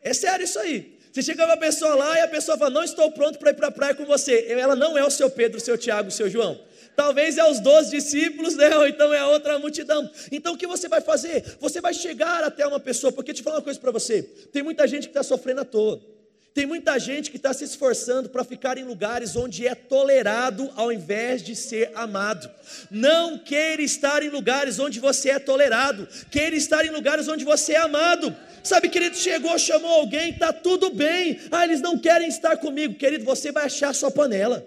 [0.00, 0.94] É sério isso aí.
[1.12, 3.68] Você chega uma pessoa lá e a pessoa fala: Não estou pronto para ir para
[3.68, 4.46] a praia com você.
[4.48, 6.60] Ela não é o seu Pedro, o seu Tiago, o seu João.
[6.94, 8.74] Talvez é os doze discípulos, né?
[8.78, 10.08] ou então é outra multidão.
[10.30, 11.56] Então o que você vai fazer?
[11.58, 14.22] Você vai chegar até uma pessoa, porque te falar uma coisa para você:
[14.52, 16.13] tem muita gente que está sofrendo à toa.
[16.54, 20.92] Tem muita gente que está se esforçando para ficar em lugares onde é tolerado ao
[20.92, 22.48] invés de ser amado.
[22.88, 27.72] Não queira estar em lugares onde você é tolerado, queira estar em lugares onde você
[27.72, 28.34] é amado.
[28.62, 31.40] Sabe, querido, chegou, chamou alguém, está tudo bem.
[31.50, 32.94] Ah, eles não querem estar comigo.
[32.94, 34.64] Querido, você vai achar sua panela.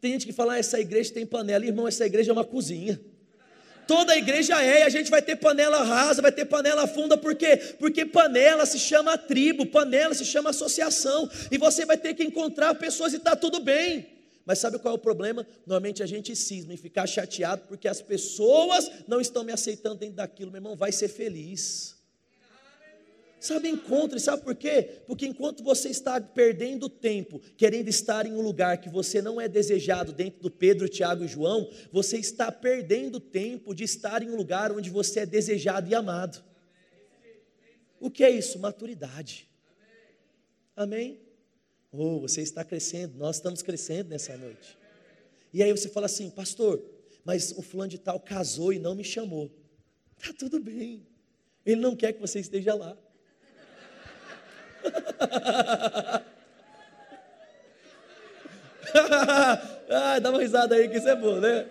[0.00, 1.64] Tem gente que fala, ah, essa igreja tem panela.
[1.64, 3.00] Irmão, essa igreja é uma cozinha.
[3.86, 7.16] Toda a igreja é, e a gente vai ter panela rasa, vai ter panela funda,
[7.16, 7.56] por quê?
[7.78, 12.74] Porque panela se chama tribo, panela se chama associação, e você vai ter que encontrar
[12.74, 14.06] pessoas e está tudo bem.
[14.46, 15.46] Mas sabe qual é o problema?
[15.66, 20.16] Normalmente a gente cisma em ficar chateado porque as pessoas não estão me aceitando dentro
[20.16, 21.96] daquilo, meu irmão, vai ser feliz.
[23.44, 25.02] Sabe, encontre, sabe por quê?
[25.06, 29.46] Porque enquanto você está perdendo tempo, querendo estar em um lugar que você não é
[29.46, 34.34] desejado dentro do Pedro, Tiago e João, você está perdendo tempo de estar em um
[34.34, 36.42] lugar onde você é desejado e amado.
[38.00, 38.58] O que é isso?
[38.58, 39.46] Maturidade.
[40.74, 41.20] Amém?
[41.92, 44.78] Oh, você está crescendo, nós estamos crescendo nessa noite.
[45.52, 46.82] E aí você fala assim, pastor,
[47.22, 49.50] mas o fulano de tal casou e não me chamou.
[50.16, 51.06] Tá tudo bem.
[51.66, 53.03] Ele não quer que você esteja lá.
[59.90, 61.66] ah, dá uma risada aí que isso é bom, né?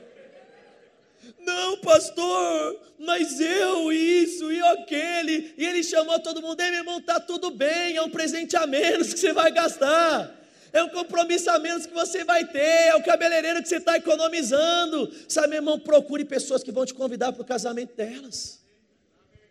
[1.40, 5.54] Não, pastor, mas eu, isso e aquele.
[5.58, 8.66] E ele chamou todo mundo, ei, meu irmão, tá tudo bem, é um presente a
[8.66, 10.34] menos que você vai gastar.
[10.72, 13.98] É um compromisso a menos que você vai ter, é o cabeleireiro que você está
[13.98, 15.14] economizando.
[15.28, 18.63] Sabe, meu irmão, procure pessoas que vão te convidar para o casamento delas.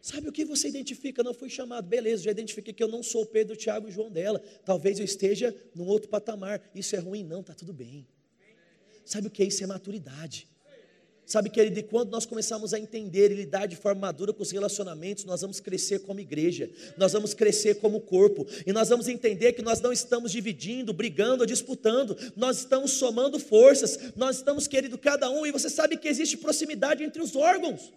[0.03, 1.23] Sabe o que você identifica?
[1.23, 4.43] Não fui chamado, beleza, já identifiquei que eu não sou Pedro, Tiago e João dela.
[4.65, 6.61] Talvez eu esteja num outro patamar.
[6.75, 7.23] Isso é ruim?
[7.23, 8.05] Não, está tudo bem.
[9.05, 9.63] Sabe o que é isso?
[9.63, 10.49] É maturidade.
[11.25, 14.51] Sabe, querido, e quando nós começamos a entender e lidar de forma madura com os
[14.51, 19.53] relacionamentos, nós vamos crescer como igreja, nós vamos crescer como corpo, e nós vamos entender
[19.53, 24.99] que nós não estamos dividindo, brigando ou disputando, nós estamos somando forças, nós estamos, querido,
[24.99, 27.93] cada um, e você sabe que existe proximidade entre os órgãos.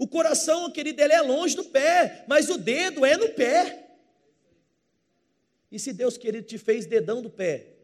[0.00, 3.86] O coração, querido, ele é longe do pé, mas o dedo é no pé.
[5.70, 7.76] E se Deus, querido, te fez dedão do pé,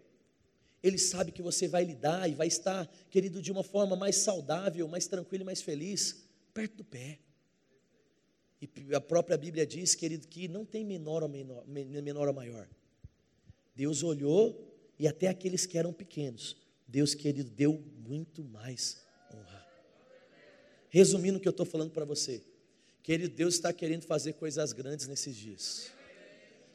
[0.83, 4.89] Ele sabe que você vai lidar e vai estar, querido, de uma forma mais saudável,
[4.89, 7.19] mais tranquila e mais feliz, perto do pé.
[8.63, 12.67] E a própria Bíblia diz, querido, que não tem menor ou, menor, menor ou maior.
[13.75, 16.57] Deus olhou e até aqueles que eram pequenos,
[16.89, 19.66] Deus, querido, deu muito mais honra.
[20.91, 22.43] Resumindo o que eu estou falando para você,
[23.03, 25.96] querido, Deus está querendo fazer coisas grandes nesses dias.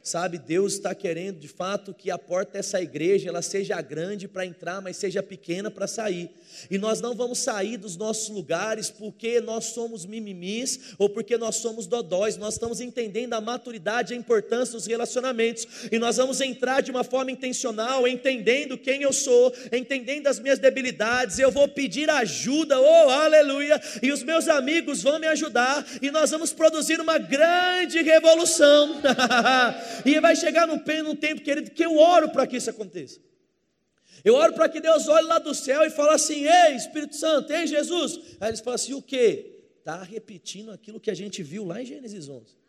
[0.03, 4.43] Sabe, Deus está querendo de fato que a porta dessa igreja ela seja grande para
[4.43, 6.31] entrar, mas seja pequena para sair.
[6.71, 11.57] E nós não vamos sair dos nossos lugares porque nós somos mimimis ou porque nós
[11.57, 12.35] somos dodóis.
[12.35, 15.67] Nós estamos entendendo a maturidade e a importância dos relacionamentos.
[15.91, 20.57] E nós vamos entrar de uma forma intencional, entendendo quem eu sou, entendendo as minhas
[20.57, 21.37] debilidades.
[21.37, 23.79] Eu vou pedir ajuda, oh aleluia!
[24.01, 25.85] E os meus amigos vão me ajudar.
[26.01, 28.99] E nós vamos produzir uma grande revolução.
[30.05, 33.19] E vai chegar num tempo, querido, que eu oro para que isso aconteça.
[34.23, 37.51] Eu oro para que Deus olhe lá do céu e fale assim: Ei, Espírito Santo,
[37.51, 38.19] ei, Jesus.
[38.39, 39.59] Aí eles falam assim: O que?
[39.79, 42.60] Está repetindo aquilo que a gente viu lá em Gênesis 11.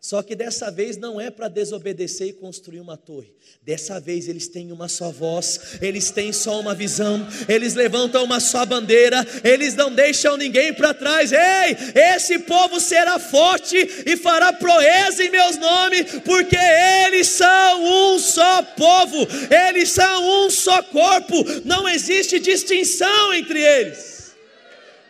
[0.00, 3.34] Só que dessa vez não é para desobedecer e construir uma torre.
[3.60, 8.38] Dessa vez eles têm uma só voz, eles têm só uma visão, eles levantam uma
[8.38, 11.32] só bandeira, eles não deixam ninguém para trás.
[11.32, 11.76] Ei,
[12.14, 13.76] esse povo será forte
[14.06, 16.56] e fará proeza em meus nomes, porque
[17.06, 19.26] eles são um só povo,
[19.68, 24.32] eles são um só corpo, não existe distinção entre eles.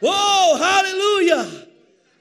[0.00, 1.46] Oh, aleluia!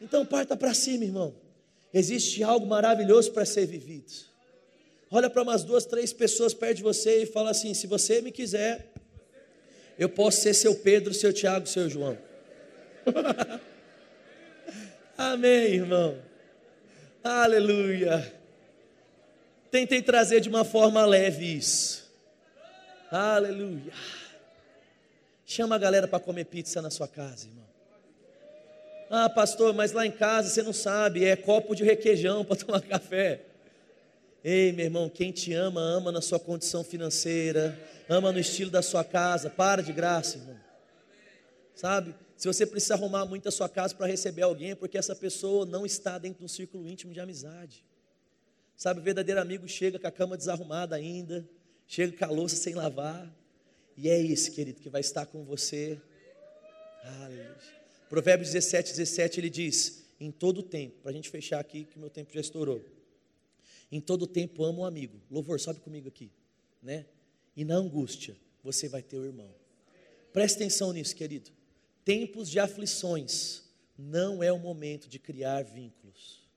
[0.02, 1.47] Então parta para cima, irmão.
[1.94, 4.12] Existe algo maravilhoso para ser vivido.
[5.10, 8.32] Olha para umas duas, três pessoas perto de você e fala assim: se você me
[8.32, 8.92] quiser,
[9.98, 12.18] eu posso ser seu Pedro, seu Tiago, seu João.
[15.18, 16.22] Amém, irmão.
[17.24, 18.34] Aleluia.
[19.72, 22.06] Tentei trazer de uma forma leve isso.
[23.10, 23.94] Aleluia.
[25.46, 27.67] Chama a galera para comer pizza na sua casa, irmão.
[29.10, 32.82] Ah, pastor, mas lá em casa você não sabe, é copo de requeijão para tomar
[32.82, 33.42] café.
[34.44, 37.78] Ei, meu irmão, quem te ama, ama na sua condição financeira,
[38.08, 39.50] ama no estilo da sua casa.
[39.50, 40.58] Para de graça, irmão.
[41.74, 42.16] Sabe?
[42.36, 45.66] Se você precisa arrumar muito a sua casa para receber alguém, é porque essa pessoa
[45.66, 47.84] não está dentro de um círculo íntimo de amizade.
[48.76, 51.48] Sabe, o verdadeiro amigo chega com a cama desarrumada ainda,
[51.88, 53.28] chega com a louça sem lavar,
[53.98, 56.00] e é esse, querido, que vai estar com você.
[57.24, 57.77] Aleluia.
[58.10, 62.10] Provérbios 17, 17 ele diz: em todo tempo, para a gente fechar aqui, que meu
[62.10, 62.84] tempo já estourou.
[63.92, 65.20] Em todo tempo amo o um amigo.
[65.30, 66.32] Louvor, sobe comigo aqui,
[66.82, 67.06] né?
[67.56, 69.50] E na angústia você vai ter o irmão.
[70.34, 71.52] Preste atenção nisso, querido.
[72.04, 73.64] Tempos de aflições
[73.98, 76.48] não é o momento de criar vínculos.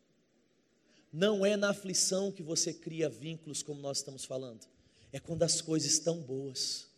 [1.12, 4.66] Não é na aflição que você cria vínculos, como nós estamos falando.
[5.12, 6.88] É quando as coisas estão boas.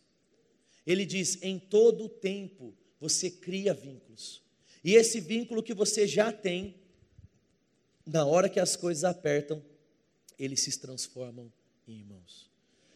[0.85, 4.42] Ele diz: em todo tempo você cria vínculos.
[4.83, 6.75] E esse vínculo que você já tem,
[8.05, 9.63] na hora que as coisas apertam,
[10.37, 11.51] eles se transformam
[11.87, 12.52] em irmãos.